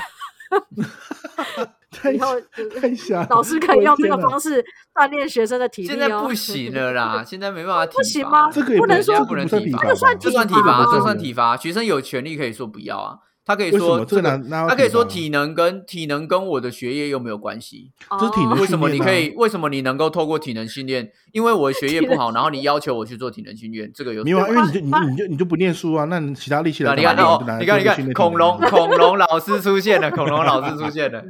[1.92, 2.36] 太以后
[3.30, 5.92] 老师可以用这个方式锻炼学生的体力哦。
[5.92, 11.58] 现在不行了啦， 现在没办法体不行罚吗这个也不能说不能体罚这算体罚，这算体罚。
[11.58, 13.18] 学生有权利可以说不要啊，
[13.52, 17.92] 他可以说这个他可以说体能跟体能跟我的学业又没有关系。
[18.18, 19.30] 这是体能哦为什么你可以？
[19.36, 21.12] 为什么你能够透过体能训练？
[21.34, 31.22] 因为我的学业不好，然后你要求我去做体能训练，这个有没有啊，因为你就你他你就你就不念书啊，那你其他力气来啊，你看哦，你看你看，恐龙 恐龙老师出现了，恐龙老师出现了，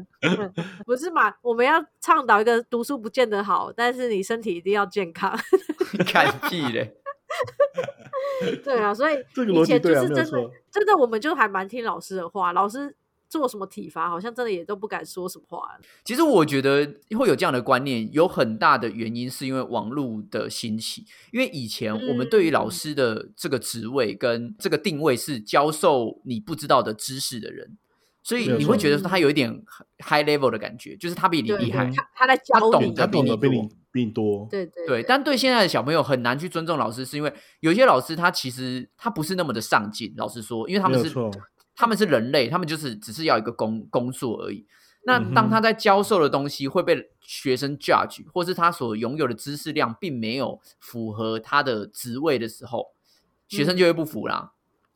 [0.85, 1.33] 不是嘛？
[1.41, 5.35] 我们要倡导一个读书不见得好，但是你身体一定要健康。
[5.97, 6.93] 你看屁嘞！
[8.63, 12.95] 对啊，所以以前就是真的错真的，我们就还蛮听老师的话，老师
[13.29, 15.77] 做什么体罚，好像真的也都不敢说什么话。
[16.03, 16.85] 其实我觉得
[17.17, 21.05] 会有这样的观念，有很大的原因是因为网络的兴起。
[21.31, 27.77] 因为以前我们对于老师的这个职位跟这个定位是教授你不知道的知识的人，
[28.23, 29.51] 所以你会觉得说他有一点
[29.99, 31.91] high level 的感觉，就是他比你对厉害。
[31.95, 40.13] 他他在教懂你，得比你他懂得比多你比你多，对对对，但对现在的小朋友很难去尊重老师，是因为有些老师他其实他不是那么的上进。
[40.17, 41.13] 老实说，因为他们是
[41.75, 44.65] 他们是人类，他们就是只是要一个工工作而已。
[45.03, 52.85] 那当他在教授的东西会被学生 judge，或是他所拥有的知识量并没有符合他的职位的时候，
[53.47, 54.51] 学生就会不服啦。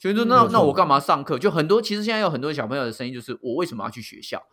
[0.05, 4.45] 学生说：“那那我干嘛上课？”就很多，其实现在有很多小朋友的声音就是：我为什么要去学校？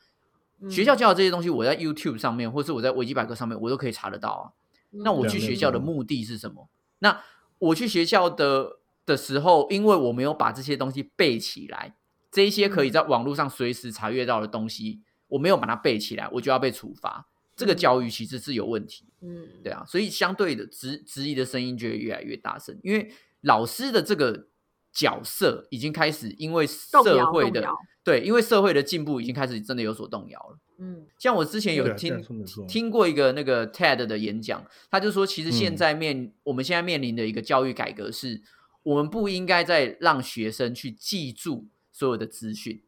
[0.61, 4.45] 嗯学校教的这些东西，我在 YouTube 上面，或是我在维基百科上面，我都可以查得到啊。
[4.91, 6.69] 那我去学校的目的是什么？
[7.01, 7.21] 那
[7.59, 11.97] 我去学校的的时候，因为我没有把这些东西背起来，
[12.31, 17.27] 这一些可以嗯在网络上随时查阅到的东西，我没有把它背起来，我就要被处罚。
[17.57, 24.47] 这个嗯教育其实是有问题，嗯，对啊，所以相对的质质疑的声音就会越来越大声，因为老师的这个
[24.93, 27.03] 角色已经开始因为社
[27.33, 27.67] 会的
[28.05, 30.59] 对，因为社会的进步已经开始真的有所动摇了。
[30.79, 32.21] 嗯像我之前有听
[32.67, 38.43] 听过一个那个 TED 的演讲，他就说，其实现嗯在面、我们现在面临的一个教育改革是，
[38.83, 42.83] 我们不应该再让学生去记住所有的资讯，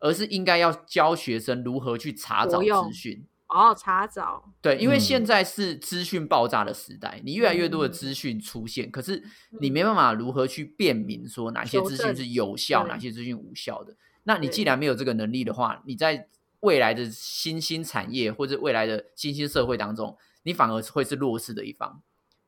[0.00, 3.24] 而是应该要教学生如何去查找资讯。
[3.50, 5.00] 哦，查找，对，因为嗯。
[5.00, 7.92] 现在是资讯爆炸的时代，你越来越多的嗯。
[7.92, 9.22] 资讯出现，可是
[9.60, 13.94] 你没办法如何去辨明说哪些资讯是有效，哪些资讯无效的。
[14.22, 16.28] 那你既然没有这个能力的话，你在
[16.60, 22.00] 未来的新兴产业或者未来的新兴社会当中，你反而会是弱势的一方，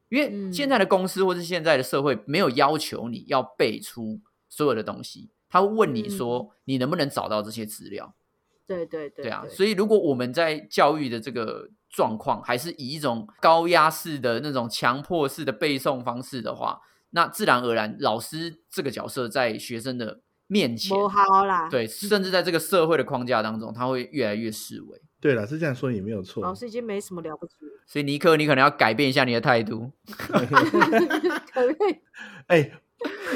[0.09, 6.11] 因为嗯现在的公司或是现在的社会没有要求你要背出所有的东西，他会问你嗯。
[6.11, 8.15] 说你能不能找到这些资料。
[8.77, 16.81] 对对对对啊，所以如果我们在教育的这个状况，还是以一种高压式的那种强迫式的背诵方式的话，
[17.11, 25.01] 那自然而然，老师这个角色在学生的面前，不好啦，对，甚至在这个社会的框架当中，他会越来越示威。
[25.21, 26.55] 对了，是这样说也没有错老。
[26.55, 29.93] 师已经没什么了不起了，所以尼克，你可能要改变一下你的态度。
[31.53, 31.77] 可以
[32.49, 32.73] 哎，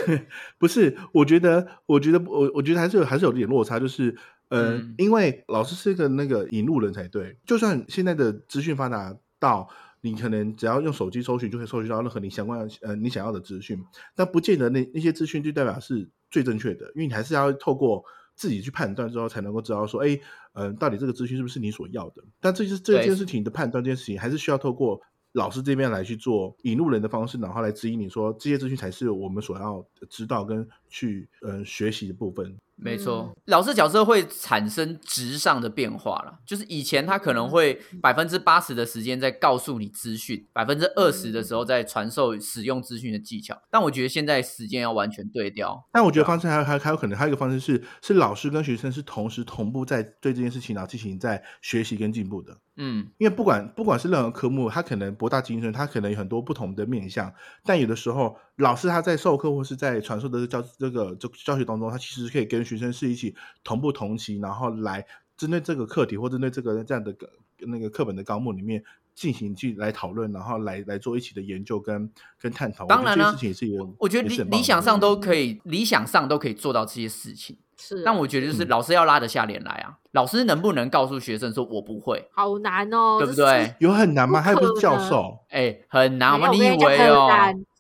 [0.59, 4.17] 不是，我觉得，我觉得，我我觉得还是有还是有点落差，就是，
[4.49, 9.69] 呃，嗯因为老师是个那个引路人才对，就算现在的资讯发达到。
[10.03, 13.83] 你可能只要用手机搜寻，就可以搜寻到任何你相关的呃你想要的资讯，
[14.15, 18.05] 但不见得那那些资讯就代表是最正确的，因为你还是要透过
[18.37, 20.17] 自己去判断之后，才能够知道说，哎，
[20.53, 22.23] 嗯、到底这个资讯是不是你所要的？
[22.39, 25.01] 但这是这件事情的判断，这件事情还是需要透过
[25.33, 32.57] 老师这边来去做引路人的方式，然后来指引你说这些资讯才是我们所要知道跟去嗯、呃学习的部分。
[32.79, 36.39] 没错，嗯老师角色会产生值上的变化了。
[36.45, 43.57] 就是以前他可能会百分之八十的时间在告诉你资讯，百分之二十的时候在传授使用资讯的技巧。
[43.71, 45.89] 但我觉得现在时间要完全对调。
[45.91, 52.59] 但我觉得方式还有还有还有可能还有一个方式是，是老师跟学生是同时同步在对这件事情然后进行在学习跟进步的。
[52.79, 57.33] 嗯，因为不管不管是任何科目，它可能博大精深，它可能有很多不同的面向，
[57.65, 65.05] 但有的时候老师他在授课或是在传授的教这个这教学当中，他其实可以跟学生是一起同步同期，然后来
[65.37, 67.29] 针对这个课题或针对这个这样的个
[67.61, 68.83] 那个课本的纲目里面
[69.15, 72.87] 进行去来讨论，然后来来做一起的研究跟跟探讨。
[72.87, 77.59] 当然了这些事情也是一个，我觉得理理想上都可以，理想上都可以做到这些事情。
[77.79, 83.75] 是啊，但我觉得就是嗯老师要拉得下脸来啊，老师能不能告诉学生说我不会，好难哦，对不对？
[83.81, 84.41] 有很难吗？
[84.41, 85.41] 不他又不是教授。
[85.51, 86.49] 哎，很难吗？
[86.51, 87.29] 你以为哦？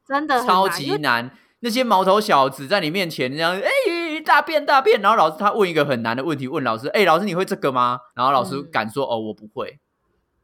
[0.09, 1.31] 难真的超级难。
[1.61, 3.71] 那些毛头小子在你面前这样，哎、
[4.25, 7.99] 大便大便，然后老师他问一个很难的问题，问老师，哎、老师你会这个吗？
[8.14, 9.79] 然后老师嗯敢说，哦，我不会。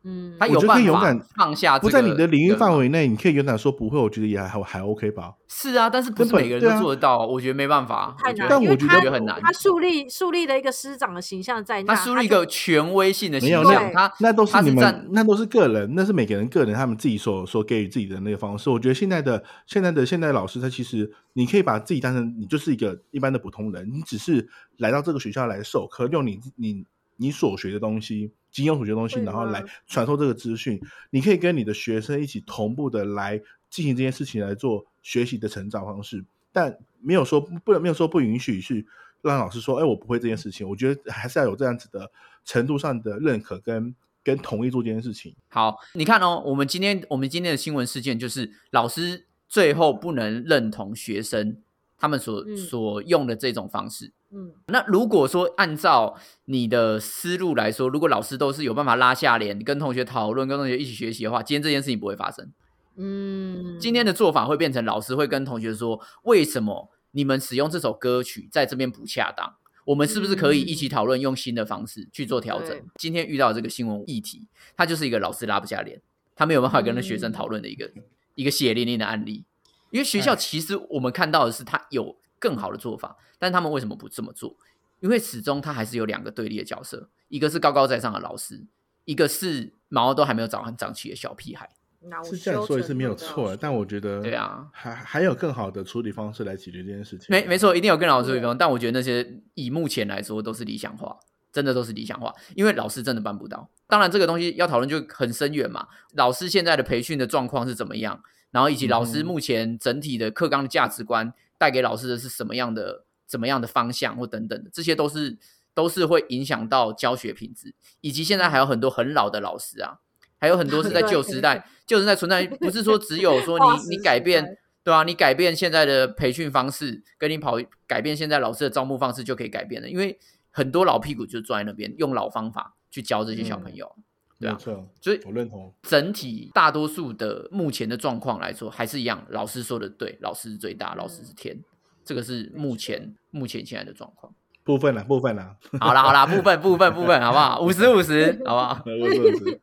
[0.04, 5.34] 嗯，他我觉得可有办法以勇敢放下这不在你的领域范围内，你可以勇敢说不会，我觉得也还还 OK 吧。
[5.48, 7.26] 是啊，但是不是每个人都做得到啊？
[7.26, 18.70] 我觉得没办法，太难，但我觉得很难他树立树立了一个师长的形象在那，他树立一个权威性的形没有象，对他那都是你们，那都是个人，那是每个人个人他们自己所所给予自己的那个方式。
[18.70, 26.84] 我觉得现在的现在的现在的老师，他其实你可以把自己当成你就是一个一般的普通人，你只是来到这个学校来授课，用你你
[27.18, 30.80] 你所学的东西，仅有所学的东西，然后来传授这个资讯。
[31.10, 38.86] 你可以跟你的学生一起同步的来进行这件事情来做学习的成长方式，但没有说不能没有说不允许去
[39.22, 40.68] 让老师说，哎，我不会这件事情。
[40.68, 42.10] 我觉得还是要有这样子的
[42.44, 45.34] 程度上的认可跟跟同意做这件事情。
[45.48, 51.56] 好，你看哦，我们今天我们今天的新闻事件就是老师最后不能认同学生
[51.98, 54.12] 他们所、嗯所用的这种方式。
[54.34, 56.16] 嗯，那如果说按照
[56.46, 62.50] 你的思路来说，如果老师都是有办法拉下脸跟同学讨论、跟同学一起学习的话，今天这件事情不会发生。
[62.96, 69.54] 嗯，今天的做法会变成老师会跟同学说，为什么你们使用这首歌曲在这边不恰当？
[69.84, 72.84] 我们是不是可以一起讨论，用新的方式去做调整对？
[72.96, 76.00] 今天遇到这个新闻议题，它就是一个老师拉不下脸，
[76.36, 77.90] 他没有办法跟那学生讨论的一个、
[78.34, 79.44] 一个血淋淋的案例。
[79.90, 84.56] 因为学校哎其实我们看到的是，他有更好的做法，但他们为什么不这么做？
[84.98, 88.66] 因为始终他还是有两个对立的角色，一个是高高在上的老师，
[89.04, 91.70] 一个是毛都还没有长很长齐的小屁孩。
[92.08, 97.26] 恼是这样说也是没有错的，但我觉得对啊，还还有更好的处理方式来解决这件事情。
[97.28, 101.16] 没没错，一定有更好的处理方式，但我觉得那些以目前来说都是理想化，
[101.52, 103.70] 真的都是理想化，因为老师真的办不到。
[103.86, 105.86] 当然，这个东西要讨论就很深远嘛。
[106.14, 108.20] 老师现在的培训的状况是怎么样？
[108.50, 115.38] 然后以及老师目前整体的课纲的价值观带给老师的是什么样的、怎么样的方向或等等的，这些都是
[115.72, 120.00] 都是会影响到教学品质，以及现在还有很多很老的老师啊，
[120.40, 123.56] 还有很多是 在旧时代， 旧时代存在，不是说只有说
[123.88, 124.58] 你你改变。
[124.84, 130.18] 对啊，你改变现在的培训方式，跟你跑改变现在老师的招募方式就可以改变了，因为
[130.50, 133.94] 很多老屁股就坐在那边，用老方法去教这些小朋友。
[134.42, 135.72] 对啊没错，所以我认同。
[135.82, 141.58] 整体大多数的目前的状况来说，还是一样，老师说的对，老师是最大，老师是天，
[142.04, 144.34] 这个是目前目前现在的状况。
[144.64, 147.60] 部分啦，部分啦，好啦 好啦，部分部分部分，好不好？
[147.60, 148.84] 五十五十， 好不好？
[148.86, 149.60] 五十五十，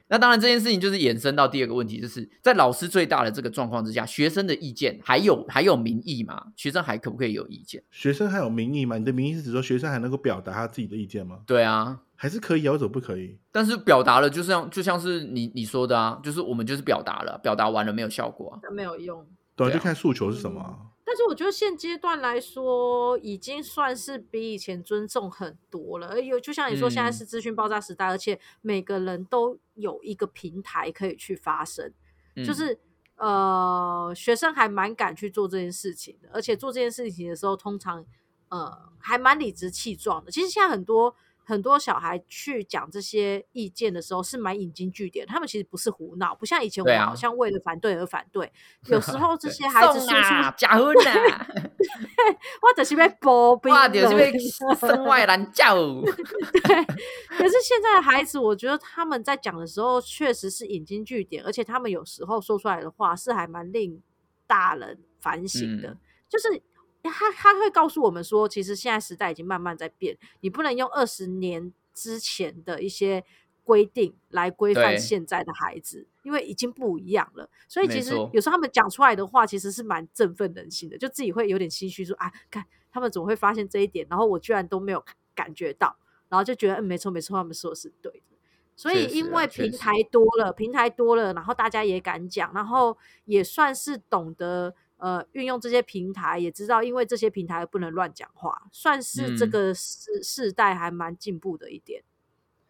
[0.08, 6.46] 那当然，这件事情就是衍生到第二个问题，就是在老师最大的这个状况之下，学生的意见还有还有民意吗？
[6.56, 7.82] 学生还可不可以有意见？
[7.90, 8.96] 学生还有民意吗？
[8.96, 11.40] 你的民意是指说学生还能够表达他自己的意见吗？
[11.46, 12.70] 对啊，还是可以啊？
[12.70, 13.36] 为什么不可以？
[13.50, 18.60] 但是表达了，就像就像是你你说的啊，就是我们就是表达了，表达完了没有效果啊。
[18.62, 19.26] 但没有用。
[19.56, 20.78] 对啊，对啊就看诉求是什么啊。
[21.04, 26.10] 但是我觉得现阶段来说，已经算是比以前尊重很多了。
[26.10, 31.92] 而有就像你说，现在嗯是资讯爆炸时代，而且每个人都有一个平台可以去发声，
[32.36, 32.78] 嗯就是
[33.16, 38.06] 呃，学生还蛮敢去做这件事情的，而且做这件事情的时候，通常
[38.48, 40.30] 呃还蛮理直气壮的。
[40.30, 41.12] 其实现在很多
[41.44, 48.50] 很多小孩去讲这些意见的时候，是蛮引经据典，他们其实不是胡闹，不像以前我们好像为了反对而反对。
[48.88, 51.46] 有时候这些孩子送说出啊，假婚啊，
[52.62, 54.38] 或者是被包庇 哇，就是被的
[54.74, 55.74] 生外难教。
[55.74, 64.00] 可是现在的孩子，我觉得他们在讲的时候，确实是引经据典，而且他们有时候说出来的话是还蛮令
[64.46, 65.88] 大人反省的。
[65.90, 65.98] 嗯
[66.32, 66.48] 就是
[67.10, 73.24] 他他会告诉我们说，其实现在时代已经慢慢在变，你不能用二十年之前的一些
[73.64, 77.48] 规定来规范现在的孩子，因为已经不一样了。
[77.68, 85.96] 所以其实有时候他们讲出来的话，其实是蛮振奋人心的，就自己会有点心虚，说啊，看他们怎么会发现这一点，然后我居然都没有感觉到。
[86.28, 88.36] 然后就觉得嗯，没错没错，他们说的是对的。
[88.74, 102.04] 所以因为平台多了，平台多了，然后大家也敢讲，然后也算是懂得呃运用这些平台，也知道因为这些平台不能乱讲话，算是这嗯个世世代还蛮进步的一点。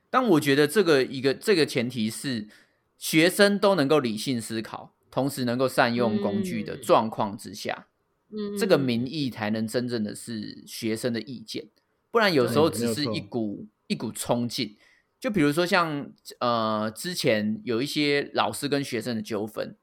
[0.09, 2.49] 但我觉得这个一个这个前提是
[2.97, 7.89] 学生都能够理性思考，同时能够善用工具的嗯状况之下，
[8.31, 11.69] 嗯，这个嗯民意才能真正的是学生的意见，
[12.11, 14.77] 不然有时候只是一股一股冲劲。
[15.21, 19.77] 就比如说像呃之前有一些老师跟学生的纠纷，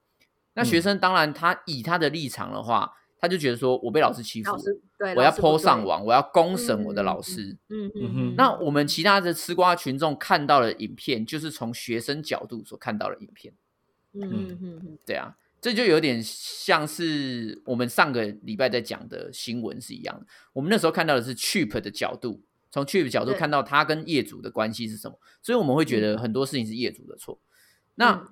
[0.54, 7.58] 那学嗯生当然他以他的立场的话，他就觉得说我被老师欺负我要老师不 PO 上对，网，我要公审我的老师。
[7.70, 13.54] 嗯嗯嗯，那我们其他的吃瓜群众看到的影片，就是从学生角度所看到的影片。
[14.14, 20.26] 嗯嗯嗯嗯对啊，这就有点像是我们上个礼拜在讲的新闻是一样的。
[20.54, 22.42] 我们那时候看到的是 cheap 的角度
[22.72, 27.40] 从 cheap 角度看到他跟业主的关系是什么，所以我们会觉得很多事情是业主的错。
[27.96, 28.28] 那嗯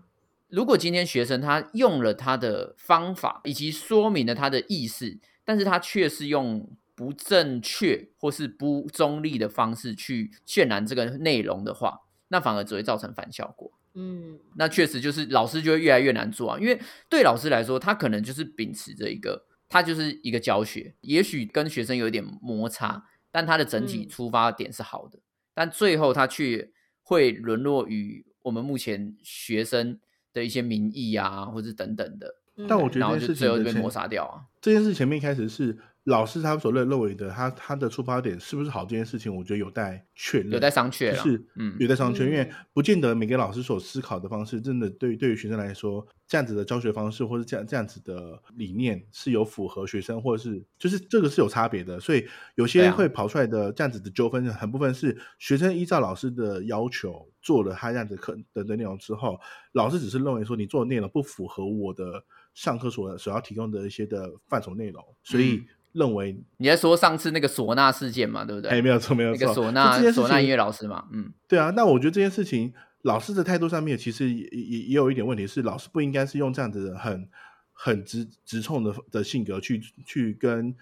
[0.49, 13.71] 如果今天学生他用了他的方法，以及说明了他的意思，但是他却是用不正确或是不中立的方式去渲染这个内容的话，那反而只会造成反效果。
[13.99, 16.79] 嗯那确实就是老师就会越来越难做啊，因为
[17.09, 25.19] 对老师来说，他可能就是秉持着一个，他就是一个教学，也许跟学生有一点摩擦，但他的整体嗯出发点是好的，
[25.53, 26.69] 但最后他却
[27.01, 29.99] 会沦落于我们目前学生
[30.37, 34.45] 的一些民意啊，或者等等的，嗯，但我觉得然后就这件事情最后被抹杀掉啊。
[34.61, 35.77] 这件事前面一开始是
[36.07, 41.75] 老师他所认认为的，他他的出发点是不是好这件事情，我觉得有待确认，有待商榷就是嗯。
[41.79, 42.55] 有待商榷，因为嗯。
[42.71, 59.37] 不见得每个老师所思考的方式，真的对于对于学生来说，这样子的教学方式或者这样这样子的理念是有符合学生，或者是就是这个是有差别的，所以有些会跑出来的这样子的纠纷，很部分是学生依照老师的要求做了他这样子课的的内容之后，
[59.73, 68.69] 老师只是认为说你做的内容不符合我的上课所所要提供的一些的范畴内容，所以嗯认为你在说上次那个唢呐事件嘛，对不对？
[68.71, 77.27] 哎没有错没有错，那个唢呐唢呐音乐老师嘛，嗯，对啊，那我觉得这件事情，老师的态度上面其实也也也有一点问题，是老师不应该是用这样子的很
[77.73, 80.75] 很直直冲的的性格去去跟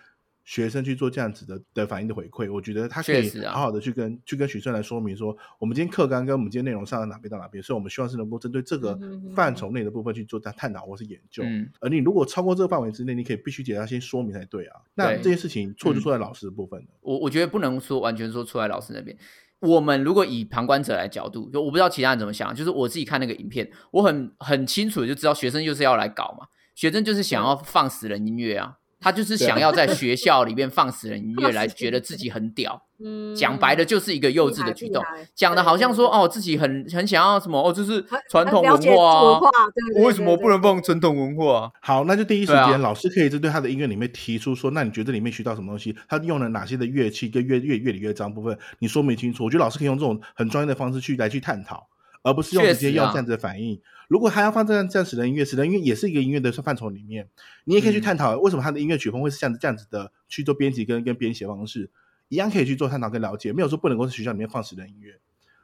[0.45, 2.51] 学生去做这样子的的反应的回馈。
[2.51, 8.97] 我觉得他可以好好的去跟、去跟学生来说明说，我们今天课纲跟我们今天内容上到哪边到哪边，所以我们希望是能够针对这个
[9.35, 11.43] 范畴内的部分去做探探讨或是研究。
[11.43, 14.79] 嗯而你如果超过这个范围之内，你可以必须解答先说明才对啊。
[14.93, 16.87] 那对这件事情错就嗯错在老师的部分了。
[17.01, 19.17] 我我觉得不能说完全说出来老师那边。
[19.59, 35.03] 我们如果以旁观者来角度，就我不知道其他人怎么想，就是我自己看那个影片，我很很清楚的就知道学生就是要来搞嘛，学生就是想要放死人音乐啊，他就是想要在学校里面放死人 音乐来觉得自己很屌，嗯讲白了就是一个幼稚的举动
[35.35, 41.71] 讲的好像说哦自己很很想要什么哦，这是传统文化啊文化，对对我为什么对不能放传统文化啊？
[41.81, 45.95] 好，那就第一时间，老师可以针对他的音乐里面提出说，那你觉得里面学到什么东西？
[46.07, 49.43] 他用了哪些的乐器跟乐乐乐理乐章部分，你说明清楚。
[49.43, 51.87] 我觉得老师可以用这种很专业的方式去来去探讨，
[52.23, 53.79] 而不是用直接用这样子的反应。
[54.07, 57.27] 如果他要放这样这样子的音乐，使得音乐也是一个音乐的范畴里面，
[57.63, 61.89] 你也可以去嗯探讨为什么他的音乐曲风会是这样子这样子的去做编辑跟跟编写方式，
[62.29, 63.51] 一样可以去做探讨跟了解。
[63.51, 65.19] 没有说不能够在学校里面放死人音乐，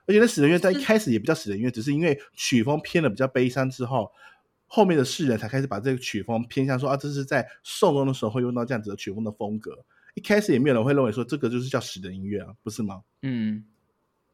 [0.06, 4.12] 而且那死人音乐在一开始也比较死人音乐，只是因为曲风偏的比较悲伤之后，
[4.66, 9.86] 后面的世人才开始把这个曲风偏向说啊，这是在受工的时候会用到这样子的曲风的风格。
[10.14, 13.02] 一开始也没有人会认为说这个就是叫死人音乐啊，不是吗？
[13.22, 13.64] 嗯，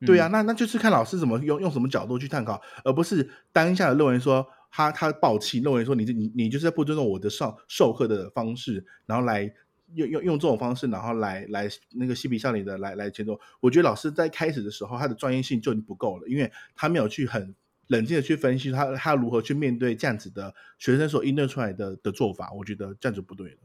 [0.05, 9.51] 对啊，嗯，那那就是看老师怎么用用什么角度去探讨，而不是当下的认为说他他暴气，认为说你这你你就是在不尊重我的上授课的方式，然后来
[9.95, 13.39] 用用用这种方式，然后来来那个嬉皮笑脸的来来前奏。
[13.59, 17.55] 我觉得老师在开始的时候，他的专业性就已经不够了，因为他没有去很
[17.87, 23.57] 冷静的去分析他他如何去面对这样子的学生所应对出来的的做法，我觉得这样就不对了，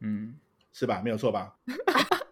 [0.00, 0.34] 嗯，
[0.72, 1.00] 是吧？
[1.02, 1.56] 没有错吧？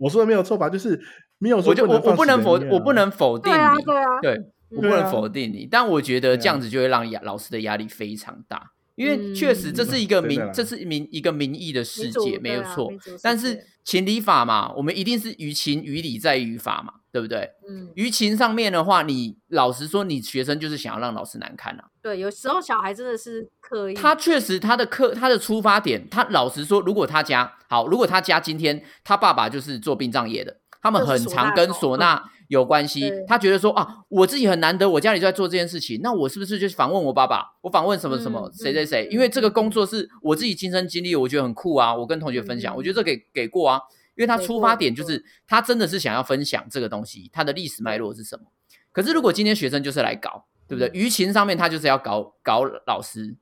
[0.00, 0.68] 我说的没有错吧？
[0.68, 0.98] 就是
[1.38, 4.40] 没有说我就我我不能否我不能否定对啊你，对啊对
[4.70, 12.90] 我不能否定你，但我觉得这样子就会让压老师的压力非常大，因为确实这嗯是一个民这是民一个民意的世界，没有错。
[13.22, 17.50] 但是情理法嘛，我们一定是于情于理在于法嘛，对不对？
[17.68, 21.84] 嗯，舆情上面的话，你老实说，你学生就是想要让老师难堪啊。
[22.02, 33.24] 对，有时候小孩真的是刻意，他确实他的课他的出发点，他老实说，如果他家好，如果他家今天他爸爸就是做殡葬业的，他们很常跟唢呐有关系对。
[33.26, 37.44] 他觉得说啊，我自己很难得，我家里就在做这件事情，那我是不是就访问我爸爸？
[37.60, 39.08] 我访问什么什么嗯谁谁谁？
[39.10, 43.80] 嗯因为这个工作是我自己亲身经历，我觉得很酷啊，我跟同学分享，嗯我觉得这给给过啊，
[44.20, 48.44] 因为他出发点就是他真的是想要分享这个东西，他的历史脉络是什么。
[48.92, 50.88] 可是如果今天学生就是来搞，对不对？
[50.88, 53.34] 嗯舆情上面他就是要搞搞老师，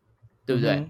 [0.47, 0.89] 对不对？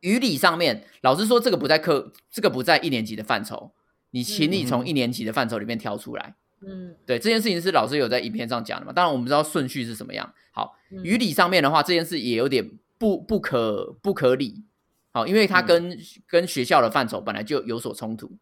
[0.00, 3.74] 语理上面，老师说这个不在课，这个不在一年级的范畴，
[4.12, 6.34] 你请你从嗯一年级的范畴里面挑出来。
[6.66, 8.94] 嗯，对这件事情是老师有在影片上讲的嘛？
[8.94, 10.32] 当然我们知道顺序是什么样。
[10.52, 12.66] 好，嗯语理上面的话，这件事也有点
[12.96, 14.64] 不不可不可理。
[15.12, 18.38] 好，因为它嗯跟、跟学校的范畴本来就有所冲突。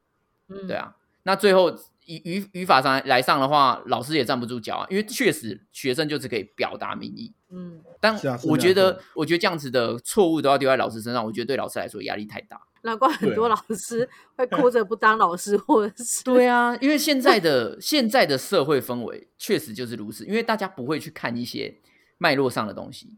[0.49, 0.95] 嗯，对，啊，
[1.25, 1.71] 那最后
[2.07, 7.33] 语语语法上来上的话，老师也站不住脚啊，因为确实学生就是可以表达民意。
[7.51, 12.61] 嗯，但我觉得这样子，我觉得这样子的错误都要丢在老师身上，我觉得对老师来说压力太大。
[12.83, 21.81] 难怪很多老师会哭着不当老师，或者是对啊，因为现在的现在的社会氛围确实就是如此，因为大家不会去看一些
[22.19, 23.17] 脉络上的东西，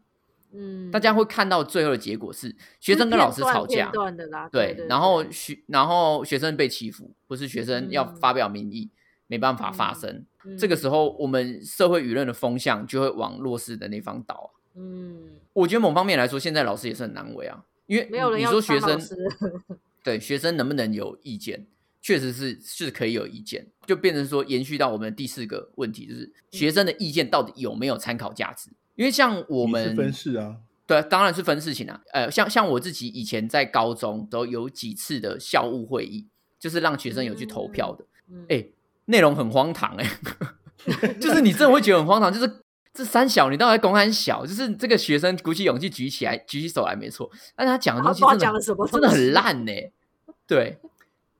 [0.51, 3.91] 嗯，大家会看到最后的结果是学生跟老师吵架
[4.51, 8.89] 对，对，然后对学然后学生被欺负，或是学生要嗯发表民意，
[9.27, 10.25] 没办法发声。
[10.45, 14.49] 嗯这个时候，我们社会舆论的风向就会往弱势的那方倒啊。
[14.75, 18.99] 嗯，我觉得某方面来说，现在老师也是很难为啊，因为没有人你说学生
[20.01, 21.67] 对学生能不能有意见，
[22.01, 28.69] 确实是是可以有意见，就变成说延续到我们第四个问题，就是学生的意见到底有没有参考价值？
[28.99, 32.01] 因为像我们分式啊，对，当然是分事情啊。
[32.11, 36.27] 呃，像像我自己以前在高中都有几次的校务会议，
[36.59, 38.05] 就是让学生有去投票的。
[38.29, 38.65] 嗯哎、
[39.05, 40.05] 内容很荒唐哎、
[41.17, 42.61] 就是你真的会觉得很荒唐，就是
[42.93, 49.71] 这三小你到底在公安小，就是这个学生鼓起勇气举起来举起手来没错，但是他讲的东西真的讲了什么真的很烂呢、
[50.45, 50.77] 对，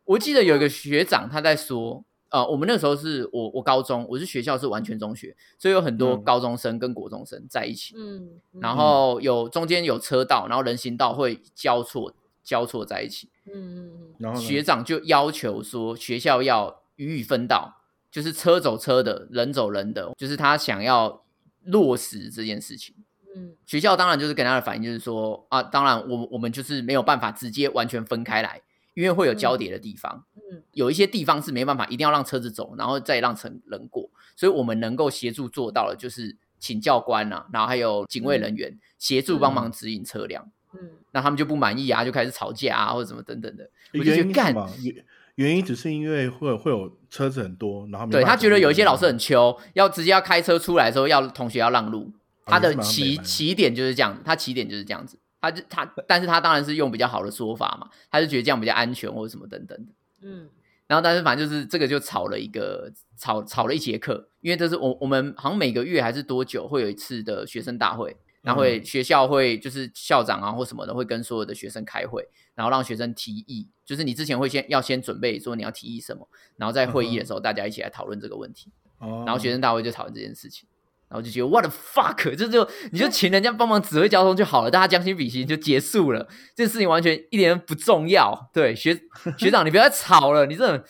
[0.06, 12.14] 我记得有一个学长他在说，呃，我们那时候是我我高中，我是学校是完全中学，所以有很多嗯高中生跟国中生在一起，嗯，嗯然后有中间有车道，然后人行道会交错
[12.44, 13.30] 交错在一起。
[13.46, 21.24] 嗯嗯嗯然后学长就要求说，学校要予以分道，就是车走车的，人走人的，就是他想要
[21.64, 22.96] 落实这件事情。
[23.36, 28.62] 嗯学校当然就是跟他的反应就是说啊，当然我我们就是没有办法直接完全分开来，
[29.00, 30.26] 因为会有交叠的地方。
[30.52, 34.10] 嗯有一些地方是没办法，一定要让车子走，然后再让成人过。
[34.36, 40.50] 所以我们能够协助做到的，就是请教官啊，然后还有警卫人员协助帮忙指引车辆。
[40.74, 40.80] 嗯
[41.12, 43.70] 那他们就不满意啊，就开始吵架啊，或者什么等等的。
[43.94, 44.54] 我就觉原得干？
[44.82, 52.12] 原原因只是因为会有会有车子很多，然后没对他觉得有一些老师很很秋，要直接要开车出来的时候，要同学要让路。
[52.46, 55.20] 他的起班起点就是这样，他起点就是这样子。
[55.42, 59.92] 他就他，但是他当然是用比较好的说法嘛，他就觉得这样比较安全或者什么等等的。
[60.22, 60.50] 嗯
[60.88, 76.28] 然后但是反正就是这个就吵了一个吵吵了一节课，因为这是我我们好像每个月还是多久会有一次的学生大会，然后会、学校会就是校长啊或什么的会跟所有的学生开会，然后让学生提议，就是你之前会先要先准备说你要提议什么，
[76.58, 80.68] 然后在会议的时候大家一起来讨论这个问题，哦然后学生大会就讨论这件事情。
[81.10, 88.50] 然后就觉得 what the fuck，这 就你就请人家帮忙指挥交通就好了，大家将心比心就结束了，这事情完全一点都不重要。
[88.54, 88.94] 对学
[89.38, 90.84] 学长，你不要再吵了，你这种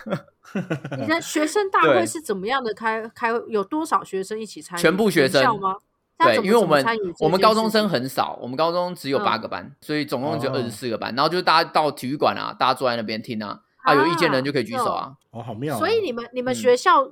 [0.98, 3.40] 你的学生大对会是怎么样的开开会？
[3.48, 4.80] 有多少学生一起参与？
[4.80, 5.76] 全部学生校吗？
[6.18, 6.84] 对，因为我们
[7.20, 11.14] 我们高中生很少，我们高中只有八嗯个班，所以总共只有二十四个班。
[11.14, 15.12] 然后就大家到体育馆啊，大家坐在那边听啊，啊有意见的人就可以举手啊。
[15.30, 15.78] 哦，好妙哦。
[15.78, 17.08] 所以你们你们嗯学校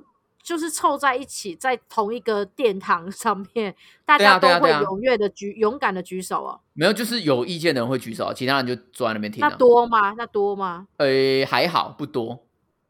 [0.47, 3.75] 就是凑在一起，在同一个殿堂上面，
[4.05, 6.57] 大家都会踊跃的举勇敢的举手哦。
[6.71, 9.55] 没有，就是有意见的人会举手，其他人就坐在那边听那啊。
[9.57, 10.13] 多吗？
[10.17, 10.87] 那多吗？
[10.95, 12.45] 呃，还好，不多。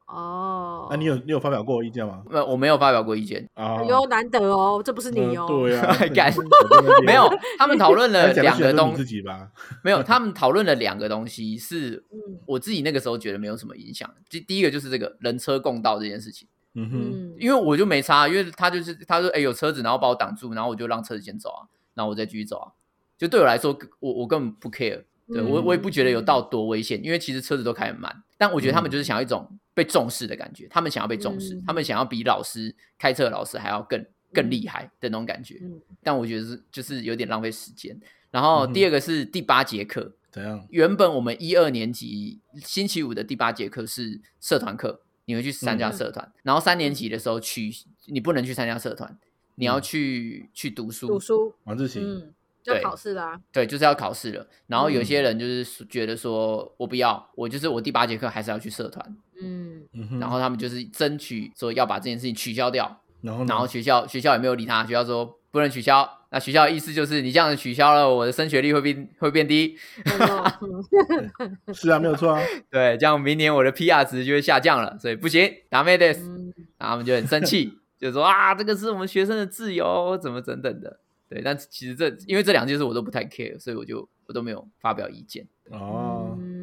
[0.06, 2.22] 哦，那你有你有发表过意见吗？
[2.30, 5.48] 呃，我没有发表过意见，啊，有难得哦，这不是你嗯哦。
[5.48, 5.98] 对啊，
[7.04, 7.28] 没有，
[7.58, 9.50] 他们讨论了两个东西自己吧。
[9.84, 14.08] 没有， 他们讨论了两个东西，是嗯我自己那个时候觉得没有什么影响。
[14.30, 16.48] 第第一个就是这个人车共道这件事情，
[16.80, 21.66] 嗯哼，嗯，因为我就没差，因为他就是他说哎、有车子，然后把我挡住，然后我就让车子先走啊，
[21.96, 22.72] 然后我再继续走啊。
[23.18, 28.24] 就对我来说，我我根本不 care，对我我也不觉得有到多危险，因为其实车子都开很慢。
[28.38, 35.58] 但我觉得他们就是想要一种被重视的感觉，他们想要被重视，嗯他们想要比老师开车的老师还要更更厉害的那种感觉。
[35.64, 38.00] 嗯但我觉得是就是有点浪费时间。
[38.30, 40.64] 然后第二个是第八节课，怎样？
[40.70, 46.34] 原本我们一二年级星期五的第八节课是社团课，你会去参加嗯社团。
[46.42, 47.72] 然后三年级的时候去，
[48.08, 49.18] 你不能去参加社团，
[49.56, 51.08] 你要嗯去、去读书。
[51.08, 52.00] 读书，晚自习。
[52.00, 53.40] 嗯，要考试啦。
[53.52, 54.48] 对，就是要考试了。
[54.68, 59.18] 然后有嗯些人就是觉得说，我不要，我就是我第八节课还是要去社团。
[59.40, 59.88] 嗯
[60.20, 63.04] 然后他们就是争取说要把这件事情取消掉。
[63.22, 66.17] 然后然后学校学校也没有理他，学校说不能取消。
[66.30, 69.78] 那学校的意思就是你这样子取消了，我的升学率会变会变低。
[70.06, 72.42] 嗯是啊，没有错啊。
[72.70, 81.00] 对，这样明年我的 PR 值就会下降了，所以不行，打 m e d e s 嗯然后他们就很生气，就说啊，这个是我们学生的自由，怎么等等的。
[81.30, 85.46] 对，但其实这因为这两件事我都不太 care，所以我就我都没有发表意见。
[85.72, 86.57] 哦，嗯，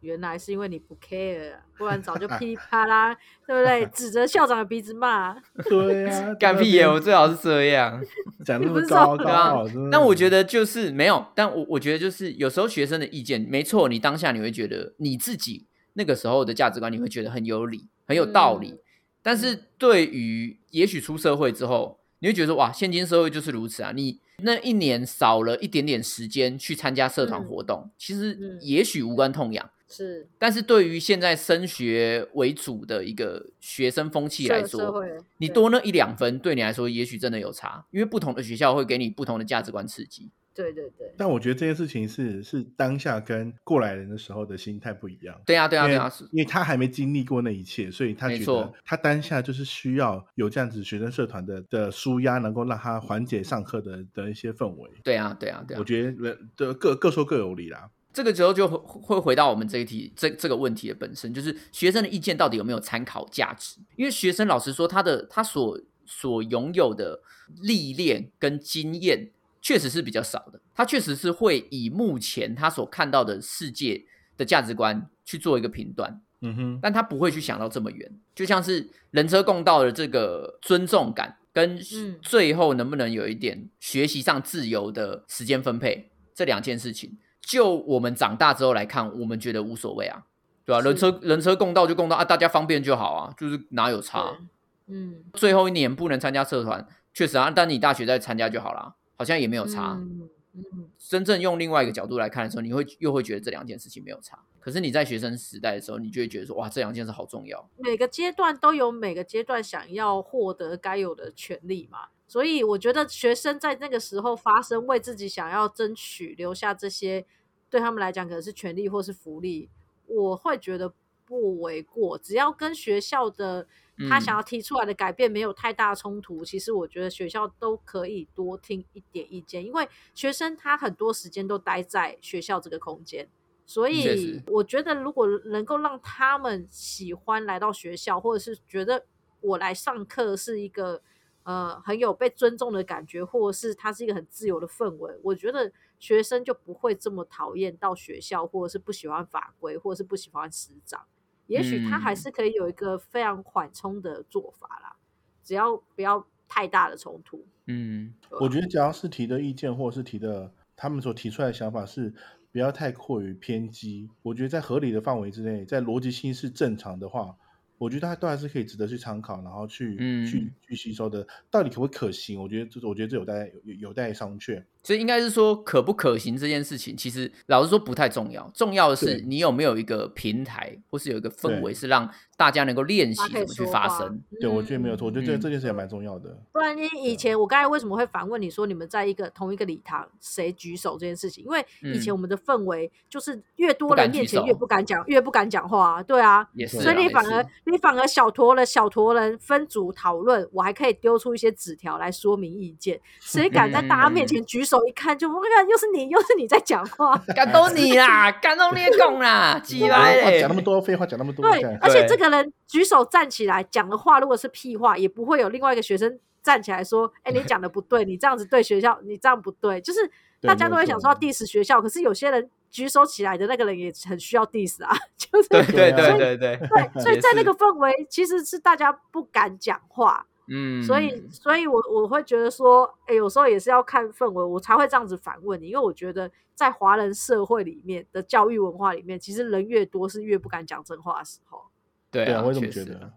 [0.00, 3.14] 原来是因为你不 care，啊不然早就噼里啪啦，
[3.46, 3.86] 对不对？
[3.86, 5.34] 指着校长的鼻子骂。
[5.68, 6.86] 对啊， 干屁耶！
[6.88, 8.02] 我最好是这样。
[8.44, 18.70] 讲那么高高真的但我觉得就是没有，但我我觉得就是有时候学生的意见，没错，你当下你会觉得你自己那个时候的价值观，你会觉得很有理，很有道理。
[18.70, 18.78] 嗯
[19.22, 23.92] 但是对于也许出社会之后，你会觉得哇，现今社会就是如此啊！
[23.94, 29.68] 你那一年少了一点点时间去参加社团嗯活动，其实嗯也许无关痛痒。
[29.90, 35.04] 是但是对于现在升学为主的一个学生风气来说，
[35.38, 40.30] 你多那一两分，对你来说也许真的有差，因为不同的学校会给你不同的价值观刺激。
[40.52, 45.40] 对对对，但我觉得这件事情是是当下跟过来人的时候的心态不一样。
[45.46, 54.90] 对啊，对啊，因为对啊，是因为他还没经历过那一切，所以他觉得他当下就是需要有这样子学生社团的的舒压，能够让他缓解上课的的一些氛围。
[55.04, 55.84] 对啊，对啊，对啊我。
[55.84, 57.88] 觉得人的各各说各有理啦。
[58.12, 63.76] 这个时候就会会回到我们这一题这这个问题的本身，就是学生的意见到底有没有参考价值？
[63.96, 67.20] 因为学生老实说，他的他所所拥有的
[67.62, 69.30] 历练跟经验
[69.62, 74.04] 确实是比较少的，他确实是会以目前他所看到的世界
[74.36, 82.18] 的价值观去做一个评断，嗯哼，但他不会去想到这么远，就像是人车共道的这个尊重感，跟嗯。
[82.22, 90.24] 最后能不能有一点学习上自由的时间分配这两件事情，就我们长大之后来看，我们觉得无所谓啊，
[90.64, 94.38] 对吧、是人车人车共道就共道啊，大家方便就好啊，就是哪有差？
[94.86, 99.92] 嗯，最后一年不能参加社团，确实啊，但你大学再参加就好啦，好像也没有差。
[100.00, 104.36] 嗯嗯，真正用另外一个角度来看的时候，你会又会觉得这两件事情没有差。
[104.58, 107.70] 可是你在学生时代的时候，你就会觉得说，哇，这两件事好重要。
[107.76, 117.26] 每个阶段都有每个阶段想要获得该有的权利嘛，所以我觉得学生在那个时候发声，为自己想要争取留下这些
[117.68, 119.68] 对他们来讲可能是权利或是福利，
[120.06, 120.94] 我会觉得
[121.26, 122.16] 不为过。
[122.16, 123.66] 只要跟学校的
[124.08, 133.28] 他嗯想要提出来的改变没有太大冲突，其实我觉得学校都可以多听一点意见，因为学生他很多时间都待在学校这个空间。
[133.66, 139.04] 所以我觉得，如果能够让他们喜欢来到学校，或者是觉得
[139.40, 141.02] 我来上课是一个
[141.42, 151.06] 呃很有被尊重的感觉，或者是它是一个很自由的氛围，我觉得学生就不会这么讨厌到学校，或者是不喜欢法规，或者是不喜欢师长。
[151.46, 154.96] 也许他还嗯是可以有一个非常缓冲的做法啦，
[155.42, 157.44] 只要不要太大的冲突。
[157.66, 162.14] 嗯，我觉得只要是提的意见或者是提的他们所提出来的想法是
[162.52, 167.36] 不要太过于偏激，我觉得在合理的范围之内，在逻辑性是正常的话，
[167.80, 171.26] 我觉得它都还是可以值得去参考，然后去、嗯去去吸收的。
[171.50, 172.38] 到底可不可行？
[172.38, 174.62] 我觉得这我觉得这有待有有待商榷。
[174.82, 184.20] 所以应该是说可不可行这件事情，其实老实说不太重要，重要的是你有没有一个平台，或是有一个氛围，是让大家能够练习怎么去发声。
[184.40, 186.34] 对，我觉得没有错，我觉得这嗯这件事也蛮重要的。
[186.50, 191.44] 不然你以前我刚才为什么会反问你说你们在一个同一个礼堂谁举手这件事情？
[191.44, 196.48] 因为以前嗯我们的氛围就是越多人面前越不敢讲，越不敢讲话、啊，对啊。
[196.54, 202.98] 也是啊，所以你反而你反而小坨了小坨人分组讨论，我还可以丢出一些纸条来说明意见。
[203.20, 204.69] 谁敢在大家面前举手？
[204.86, 207.16] 一看就我看又是你，又是你在讲话。
[207.34, 210.40] 感动你啦，感动你讲啦， 起来嘞。
[210.40, 220.10] 讲那么多废话，讲那么多，对，而且这个人举手站起来讲的话，如果是屁话，也不会有另外一个学生站起来说：“哎，你讲的不对，你这样子对学校，你这样不对。”就是
[220.40, 241.62] 大家都会想说要 diss 学校，可是有些人举手起来的那个人也很需要 diss 啊， 就是对对对对对，所以在那个氛围其实是大家不敢讲话，嗯，所以，所以我我会觉得说，哎，有时候也是要看氛围，我才会这样子反问你，因为我觉得在华人社会里面的教育文化里面，其实人越多是越不敢讲真话的时候。
[242.10, 243.12] 对啊，我也这么觉得。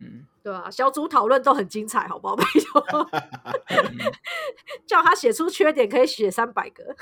[0.00, 2.36] 嗯，对啊，小组讨论都很精彩，好不好？
[2.38, 3.10] 拜托，
[4.86, 6.96] 叫他写出缺点可以写三百个。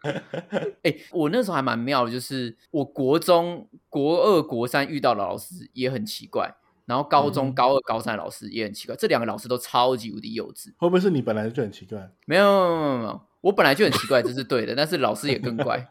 [0.82, 6.54] 哎、我那时候还蛮妙的，就是我国中国二、国三遇到的老师也很奇怪，
[6.90, 10.72] 然后高中嗯高二、高三的老师也很奇怪，这两个老师都超级无敌幼稚。
[10.76, 12.10] 会不会是你本来就很奇怪？
[12.26, 15.88] 没有没有没有，我本来就很奇怪，这是对的，但是老师也更怪，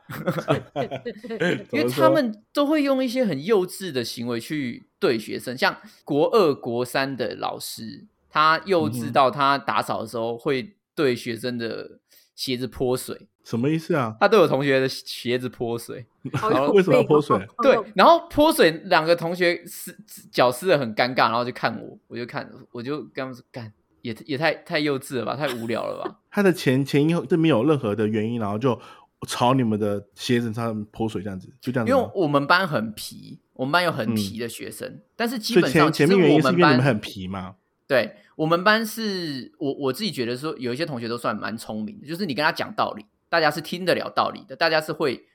[1.71, 11.99] 因为他们都会用一些很幼稚的行为去对学生，像国二、国三的老师，他幼稚到他打扫的时候会对学生的
[12.35, 14.15] 鞋子泼水，什么意思啊？
[14.19, 16.05] 他对我同学的鞋子泼水。
[16.33, 17.35] 好然后为什么要泼水？
[17.63, 19.97] 对，然后泼水，两个同学湿
[20.31, 23.73] 脚湿的很尴尬，然后就看我，我就看，我就跟他们说，干，
[24.03, 26.19] 也也太太幼稚了吧，太无聊了吧。
[26.29, 28.79] 他的前前因后都没有任何的原因，然后就
[29.27, 32.09] 朝你们的鞋子上泼水，这样子，就这样子因为。
[32.13, 37.55] 我们班很皮，我们班有很皮的学生，但是基本上前前面原因是因为我们班你们很皮嘛？
[37.87, 45.25] 对我们班是我我自己觉得说，有一些同学都算蛮聪明的，就是你跟他讲道理，大家是听得了道理的，大家是会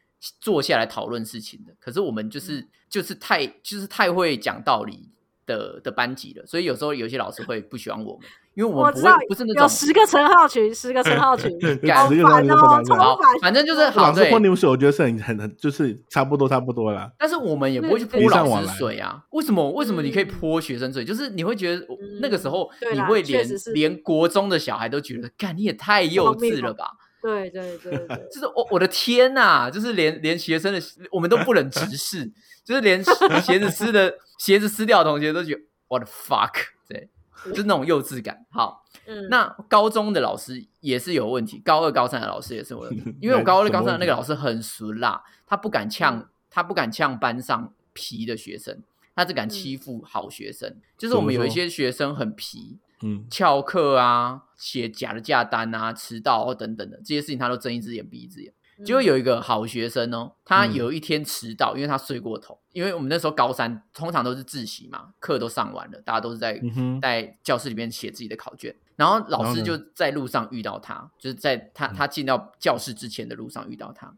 [0.40, 1.72] 坐下来讨论事情的。
[1.80, 5.10] 可是我们就是、就是太就是太会讲道理
[5.46, 11.50] 的的班级了，所以有时候有些老师会不喜欢我们，因为我们不我知道会不是那有种十个陈浩群，十个陈浩群，
[11.86, 17.12] 干好十个烦哦，陈浩群好超烦。，反正就是好老师泼你们水，我觉得是很很很就是差不多差不多啦。
[17.18, 19.22] 但是我们也不会去泼老师水啊？
[19.30, 19.70] 为什么？
[19.72, 21.04] 为什么你可以嗯泼学生水？
[21.04, 21.86] 就是你会觉得
[22.22, 26.92] 那个时候你会连连国中的小孩都觉得，干你也太幼稚了吧？
[27.24, 32.30] 对对对对， 就是我我的天呐，就是连连学生的我们都不忍直视，
[32.62, 33.02] 就是连
[33.40, 36.52] 鞋子撕的鞋子撕掉的同学都觉得我的 fuck，
[36.86, 37.08] 对，
[37.46, 38.44] 就是那种幼稚感。
[38.50, 48.82] 好， 嗯，那高中的老师也是有问题，高二高三的老师也是有问题， 因为我高二高三的那个老师很俗辣，他不敢呛，他不敢呛班上皮的学生，
[49.16, 52.78] 他只敢欺负好学生，就是我们有一些学生很皮。
[53.04, 58.50] 嗯，翘课啊，写假的假单啊，迟到等等的这些事情，他都睁一只眼闭一只眼。
[58.50, 62.58] 嗯结果有一个好学生哦，他有一天迟到，因为他睡过头。
[62.72, 68.74] 因为我们那时候高三通常都是自习嘛，课都上完了，大家都是在嗯在教室里面写自己的考卷。
[68.96, 74.12] 然后老师就在路上遇到他，就是在他他进到教室之前的路上遇到他。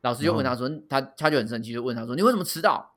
[0.00, 2.94] 老师就问他说，他他就很生气，就问他说：“你为什么迟到？”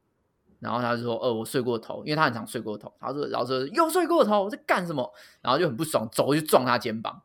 [0.63, 7.21] 然后他就说：“呃，我睡过头，因为他很常睡过头。”他说：“老师说又睡过头，在干什么？”然后就很不爽，走过去撞他肩膀，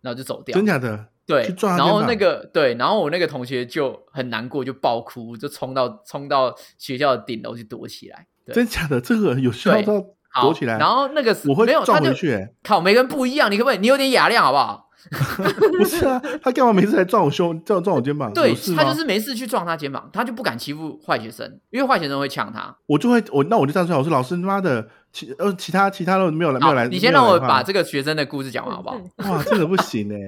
[0.00, 0.54] 然后就走掉。
[0.54, 1.06] 真假的？
[1.24, 8.26] 对去，撞他然后那个对，然后我那个同学就很难过，就爆哭，就冲到冲到学校的顶楼去躲起来。
[8.44, 9.00] 对，真假的？
[9.00, 10.02] 这个有需要到
[10.40, 10.78] 躲起来？
[10.78, 12.54] 然后那个我会没有，撞回去、欸。
[12.64, 13.78] 靠，每个人不一样，你可不可以？
[13.78, 14.87] 你有点雅量好不好？
[15.78, 18.32] 不是啊，他干嘛每次来撞我胸，撞撞我肩膀？
[18.34, 22.76] 对他就是没事去撞他肩膀，他就不敢欺负坏学生，因为坏学生会呛他。
[22.86, 29.00] 我就会我那我就站出来，我说老师他妈的，其呃其他其他的没有来 没有来，你先让我把这个学生的故事讲完好不好？
[29.30, 30.18] 哇，这个不行哎、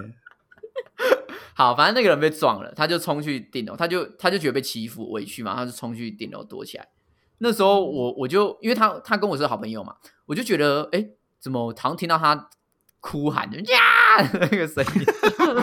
[1.54, 6.86] 好，反正那个人被撞了，他就冲去顶楼，他就他就觉得被欺负委屈嘛，他就冲去顶楼躲起来。
[7.38, 9.94] 那时候我我就因为他他跟我是好朋友嘛，
[10.26, 11.10] 我就觉得哎，诶
[11.40, 12.48] 怎么好像听到他
[13.01, 13.78] 哭喊就呀！
[14.40, 15.05] 那个声音，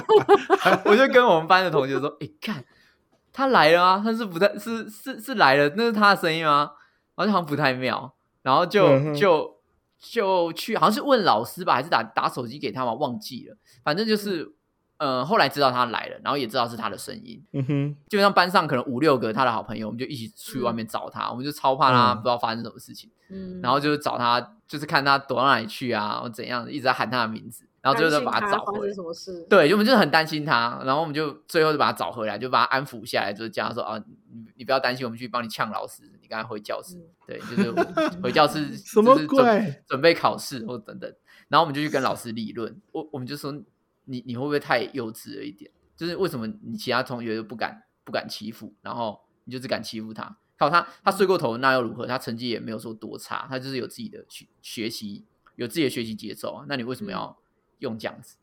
[0.86, 2.64] 我就跟我们班的同学说，哎，看
[3.32, 6.72] 他来了啊，他是不太是是是来了，那是他的声音吗？
[7.16, 9.60] 好像好像不太妙，然后就、嗯就
[10.00, 14.54] 就去好像是问老师吧，还是打打手机给他嘛，忘记了，反正就是。
[15.00, 22.16] 呃，后来知道他来了，然后也知道是他的声音，嗯哼，基本上班上可能五六个他的好朋友，我们就一起去外面找他，我们就超怕他嗯。
[22.16, 28.94] 不知道发生什么事情，嗯，然后就是找他，就是看他躲到哪里去啊，或怎样，一直在喊他的名字，然后最后就把他找回来。
[28.94, 29.46] 什么事？
[29.50, 33.98] 对，就我们就是很担心他，然后我们就最后就把他找回来，就把他安抚下来，就是叫他说啊，
[34.32, 36.98] 你你不要担心，我们去帮你呛老师，你赶快回教室。
[36.98, 37.72] 嗯对，就是
[38.24, 41.14] 回教室，什么就是准鬼准备考试或等等，
[41.50, 43.52] 然后我们就去跟老师理论，我我们就说
[44.06, 45.70] 你你会不会太幼稚了一点？
[45.98, 50.38] 就是为什么你其他同学都不敢不敢欺负，然后你就只敢欺负他？
[50.58, 52.06] 靠他他睡过头那又如何？
[52.08, 55.24] 他成绩也没有说多差，他就是有自己的学学习，
[55.56, 56.66] 有自己的学习节奏啊。
[56.68, 57.38] 那你为什么要
[57.80, 58.36] 用这样子？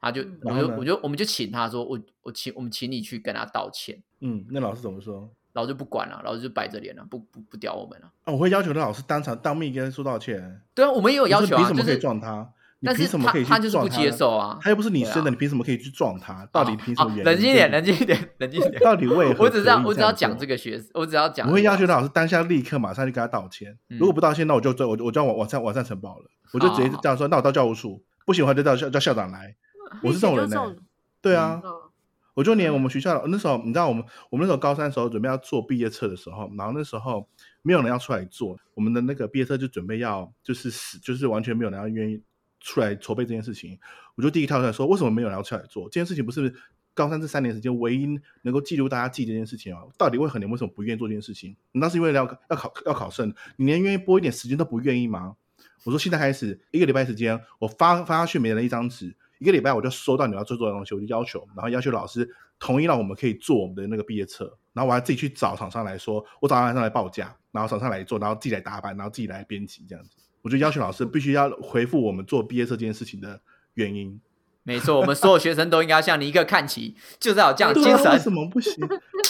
[0.00, 5.28] 他就嗯我就我就我们就请他说，我我请我们请你去跟他道歉，嗯，那老师怎么说？
[5.54, 8.12] 老师就不管了，老师就摆着脸了，不不不屌我们了。
[8.24, 10.60] 啊，我会要求那老师当场当面跟他说道歉。
[10.74, 12.52] 对啊，我们也有要求啊，你凭什么可以就是撞他？
[12.78, 16.46] 你但是他凭什么可以去他就是不撞他接受啊他又不是你生的，你凭什么可以去撞他？
[16.52, 17.24] 到底凭什么原因？
[17.24, 18.82] 冷静一点，冷静一点，冷静一点。
[18.82, 19.44] 到底为何？
[19.44, 21.48] 我只知道我只要讲这个学，我只要讲。
[21.48, 23.76] 我会要求老师当下立刻马上就跟他道歉。
[23.88, 26.30] 嗯如果不道歉，那我就我我就要往往上往上呈报了。
[26.52, 29.56] 我就直接这样说，那我到教务处，不行的话就叫叫叫校长来。
[30.02, 30.76] 我是这种人呢、呢。
[31.22, 31.72] 对啊，嗯
[32.34, 37.26] 我就连我们学校那时候，你知道我们我们那时候高三的时候准备要做毕业册的时候，然后那时候
[37.62, 42.20] 没有人要出来做，我们的那个毕业册就准备要就是死，就是完全没有人要愿意
[42.66, 43.78] 出来筹备这件事情。
[44.16, 46.26] 我就第一跳出来说，为什么没有人要出来做这件事情？
[46.26, 46.52] 不是
[46.94, 48.06] 高三这三年时间唯一
[48.42, 49.82] 能够记录大家记这件事情啊？
[49.96, 51.56] 到底为何你为什么不愿意做这件事情？
[51.72, 53.24] 难道是因为要要考要考试，
[53.56, 55.36] 你连愿意拨一点时间都不愿意吗？
[55.84, 70.16] 我说现在开始一个礼拜时间，我发发下去每人一张纸，一个礼拜我就收到你要做做的东西，我就要求，然后要求老师同意让我们可以做我们的那个毕业册，然后我还自己去找厂商来说，我找厂商来报价，然后厂商来做，然后自己来打版，然后自己来编辑这样子。
[70.46, 73.40] 我就要求老师必须要回复我们做毕业册这件事情的
[73.74, 74.20] 原因。
[74.62, 78.18] 没错，我们所有学生都应该向你一个看齐，就是要这样的精神啊，为。
[78.20, 78.72] 什么不行？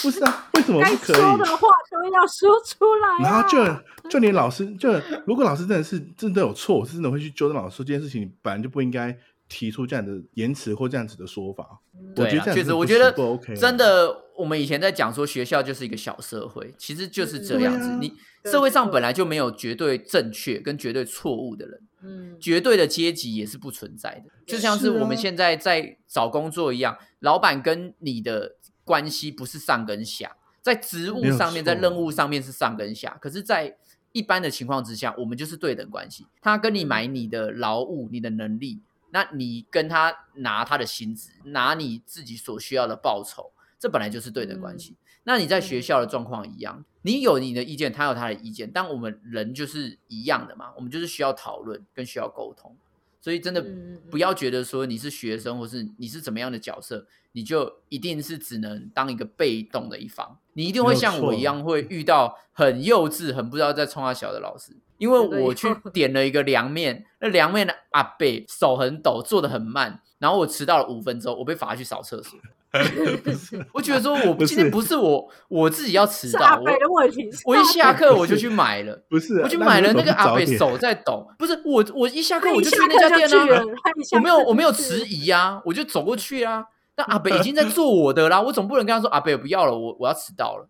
[0.03, 1.15] 不是啊，为什么不可以？
[1.15, 3.17] 说的话都要说出来、啊。
[3.23, 4.91] 然后就就连老师，就
[5.25, 9.15] 如果老师真的是真的有错，我是真的会去纠正老师说这件事情，你本来就不应该
[9.47, 11.79] 提出这样的言辞或这样子的说法。
[11.93, 17.89] 我对啊，确实，觉得这样子不我觉得不 OK 啊真的，我们以前在讲说学校就是一个小社会，其实就是这样子。
[17.89, 18.13] 啊你
[18.45, 24.31] 社会上本来就没有绝对正确跟绝对错误的人，嗯，绝对的阶级也是不存在的。
[24.45, 33.75] 就像是我们现在在找工作一样，老板跟你的关系不是上跟下，在职务上面，在任务上面是上跟下，可是，在
[34.13, 36.25] 一般的情况之下，我们就是对等关系。
[36.39, 38.79] 他跟你买你的劳务、你的能力，
[39.11, 44.97] 那你跟他拿他的薪资，拿你自己所需要的报酬，这本来就是对等关系。
[45.23, 52.77] 那你在学校的状况一样，你有你的意见，他有他的意见，但我们人就是一样的嘛，我们就是需要讨论跟需要沟通。
[53.19, 53.65] 所以真的
[54.09, 60.39] 不要觉得说你是学生，或是你是怎么样的角色，你就一定是只能当一个被动的一方。
[60.53, 64.71] 你一定会像我一样，会遇到很幼稚、很不知道在冲他小的老师。
[64.97, 72.39] 因为我去点了一个凉面，那凉面的阿贝手很抖，做的很慢，然后我迟到了五分钟，我被罚去扫厕所。
[73.73, 77.31] 我觉得说我今天不是我我自己要迟到，我是阿北的问题。
[77.31, 83.63] 是我一下北课我就去买了， 不是，我去买了那个阿北北手在抖，不是我我一下课我就去那家店了，
[84.11, 86.65] 我没有我没有去迟疑啊，我就走过去啊。
[86.97, 90.67] 那阿北已经在 做我的啦，我总不能跟他说阿北不要了，我我要迟到了，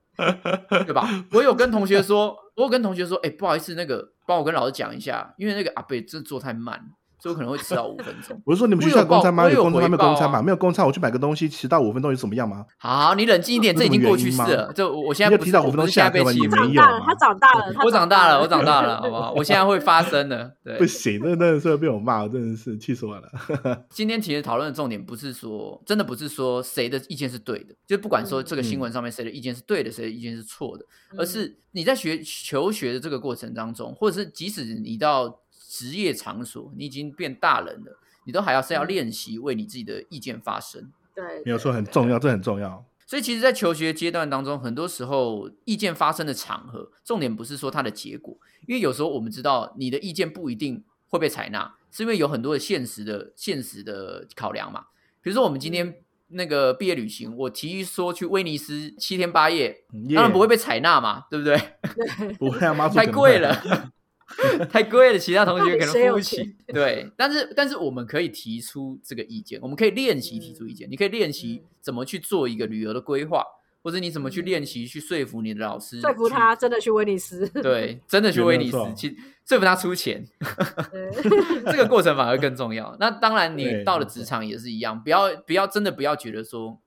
[0.85, 1.09] 对吧？
[1.31, 6.79] 我有跟同学说，我有跟同学说，哎、不好意思，那个帮我跟老师讲一下，因为那个阿北真的做太慢，
[7.19, 8.39] 所以我可能会迟到五分钟。
[8.45, 9.43] 我是说你们学我有校公餐吗？
[9.49, 9.89] 有有公餐吗？
[9.89, 10.39] 没公餐嘛？
[10.39, 12.65] 啊没有公餐，我去买个东西迟到五分钟有怎么样吗？
[12.77, 14.71] 好，你冷静一点，这已经过去式了。
[14.73, 19.33] 这我我现在不是你要提早五分钟下课吗也被欺负没有长大了，他长大了，我长大了，我长大了，好不好？
[19.33, 20.51] 我现在会发声了。
[20.63, 23.29] 对不，行，那那的是会被我骂，真的是气死我了。
[23.89, 30.85] 今天其实讨论的重点不是说，真的不是说谁的意见是对的，就不管说这个新闻上面谁的意见是对的，谁的意见是错的，
[31.17, 35.39] 而是你在学求学的这个过程当中，或者是即使你到
[35.77, 40.91] 职业场所，你已经变大人了，你都还要是要练习为你自己的意见发声。
[41.13, 42.83] 对，没有错，很重要，这很重要。
[43.05, 54.87] 所以，其实，在求学阶段当中，很多时候意见发生的场合，重点不是说它的结果，因为有时候我们知道你的意见不一定会被采纳，是因为有很多的现实的现实的考量嘛。
[55.21, 55.95] 比如说，我们今天
[56.29, 61.57] 那个毕业旅行，我提议说去威尼斯七天八夜，当然不会被采纳嘛，对不对？
[62.37, 63.55] 不会啊，妈祖太贵了，
[64.69, 66.55] 太贵了，其他同学可能付不起。
[66.67, 70.89] 对，但是但是我们可以提出这个意见，我们可以练习提出意见。
[70.89, 73.43] 你可以练习嗯怎么去做一个旅游的规划，
[73.81, 77.47] 或者你怎么去练习去说服你的老师，说服他真的去威尼斯。
[77.63, 80.25] 对，真的去威尼斯去说服他出钱，
[81.65, 82.95] 这个过程反而更重要。
[82.99, 86.79] 那当然，你到了职场也是一样，不要不要真的不要觉得说。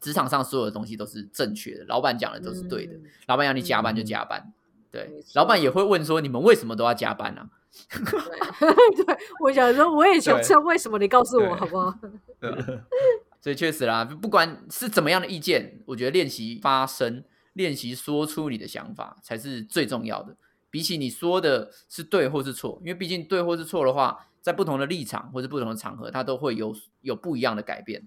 [0.00, 2.92] 职场上所有的东西都是正确的，老板讲的都是对的。
[2.92, 4.52] 嗯老板要你加班就嗯加班，
[4.94, 7.50] 对老板也会问说你们为什么都要加班啊？
[7.90, 7.98] 对，
[9.04, 11.92] 对我想说，我也想知道为什么，你告诉我好不好？
[13.42, 17.24] 所以确实啦，不管是怎么样的意见，我觉得练习发声，
[17.54, 20.36] 练习说出你的想法才是最重要的。
[20.70, 28.06] 比起你说的是对或是错，因为毕竟对或是错的话，在不同的立场或是不同的场合，它都会有有不一样的改变。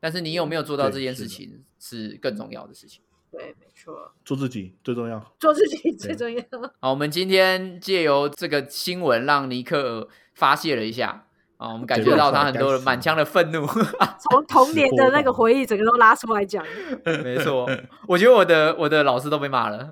[0.00, 3.03] 但是你有没有做到这件事情，是更重要的事情。
[3.36, 5.20] 对，没错，做自己最重要。
[5.40, 6.42] 做自己最重要。
[6.78, 11.26] 好，我们今天借由这个新闻，让尼克发泄了一下
[11.56, 13.66] 啊，我们感觉到他很多的满腔的愤怒。
[14.30, 16.64] 从 童年的那个回忆，整个都拉出来讲。
[17.04, 17.68] 没错，
[18.06, 19.90] 我觉得我的我的老师都被骂了，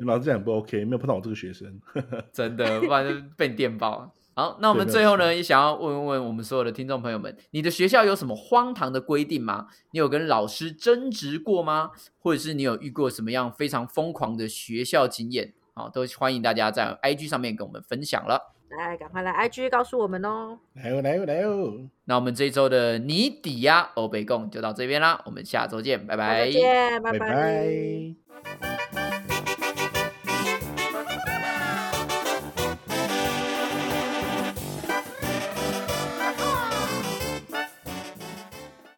[0.00, 1.80] 你老师这样不 OK，没有碰到我这个学生。
[2.32, 4.12] 真的，不然就被你电爆。
[4.36, 9.68] 好，那我们最后呢，也想要问问我们所有的听众朋友们，你的学校有什么荒唐的规定吗？
[9.92, 11.92] 你有跟老师争执过吗？
[12.18, 15.54] 或者是你有遇过什么样非常疯狂的学校经验？
[15.72, 18.52] 好，都欢迎大家在 IG 上面跟我们分享了。
[18.68, 20.58] 来，赶快来 IG 告诉我们哦。
[20.74, 21.88] 来哦，来哦，来哦！
[22.04, 26.44] 那我们这一周的你抵押欧北贡就到这边啦，我们下周见，拜拜。
[26.44, 28.85] 再见，拜拜拜。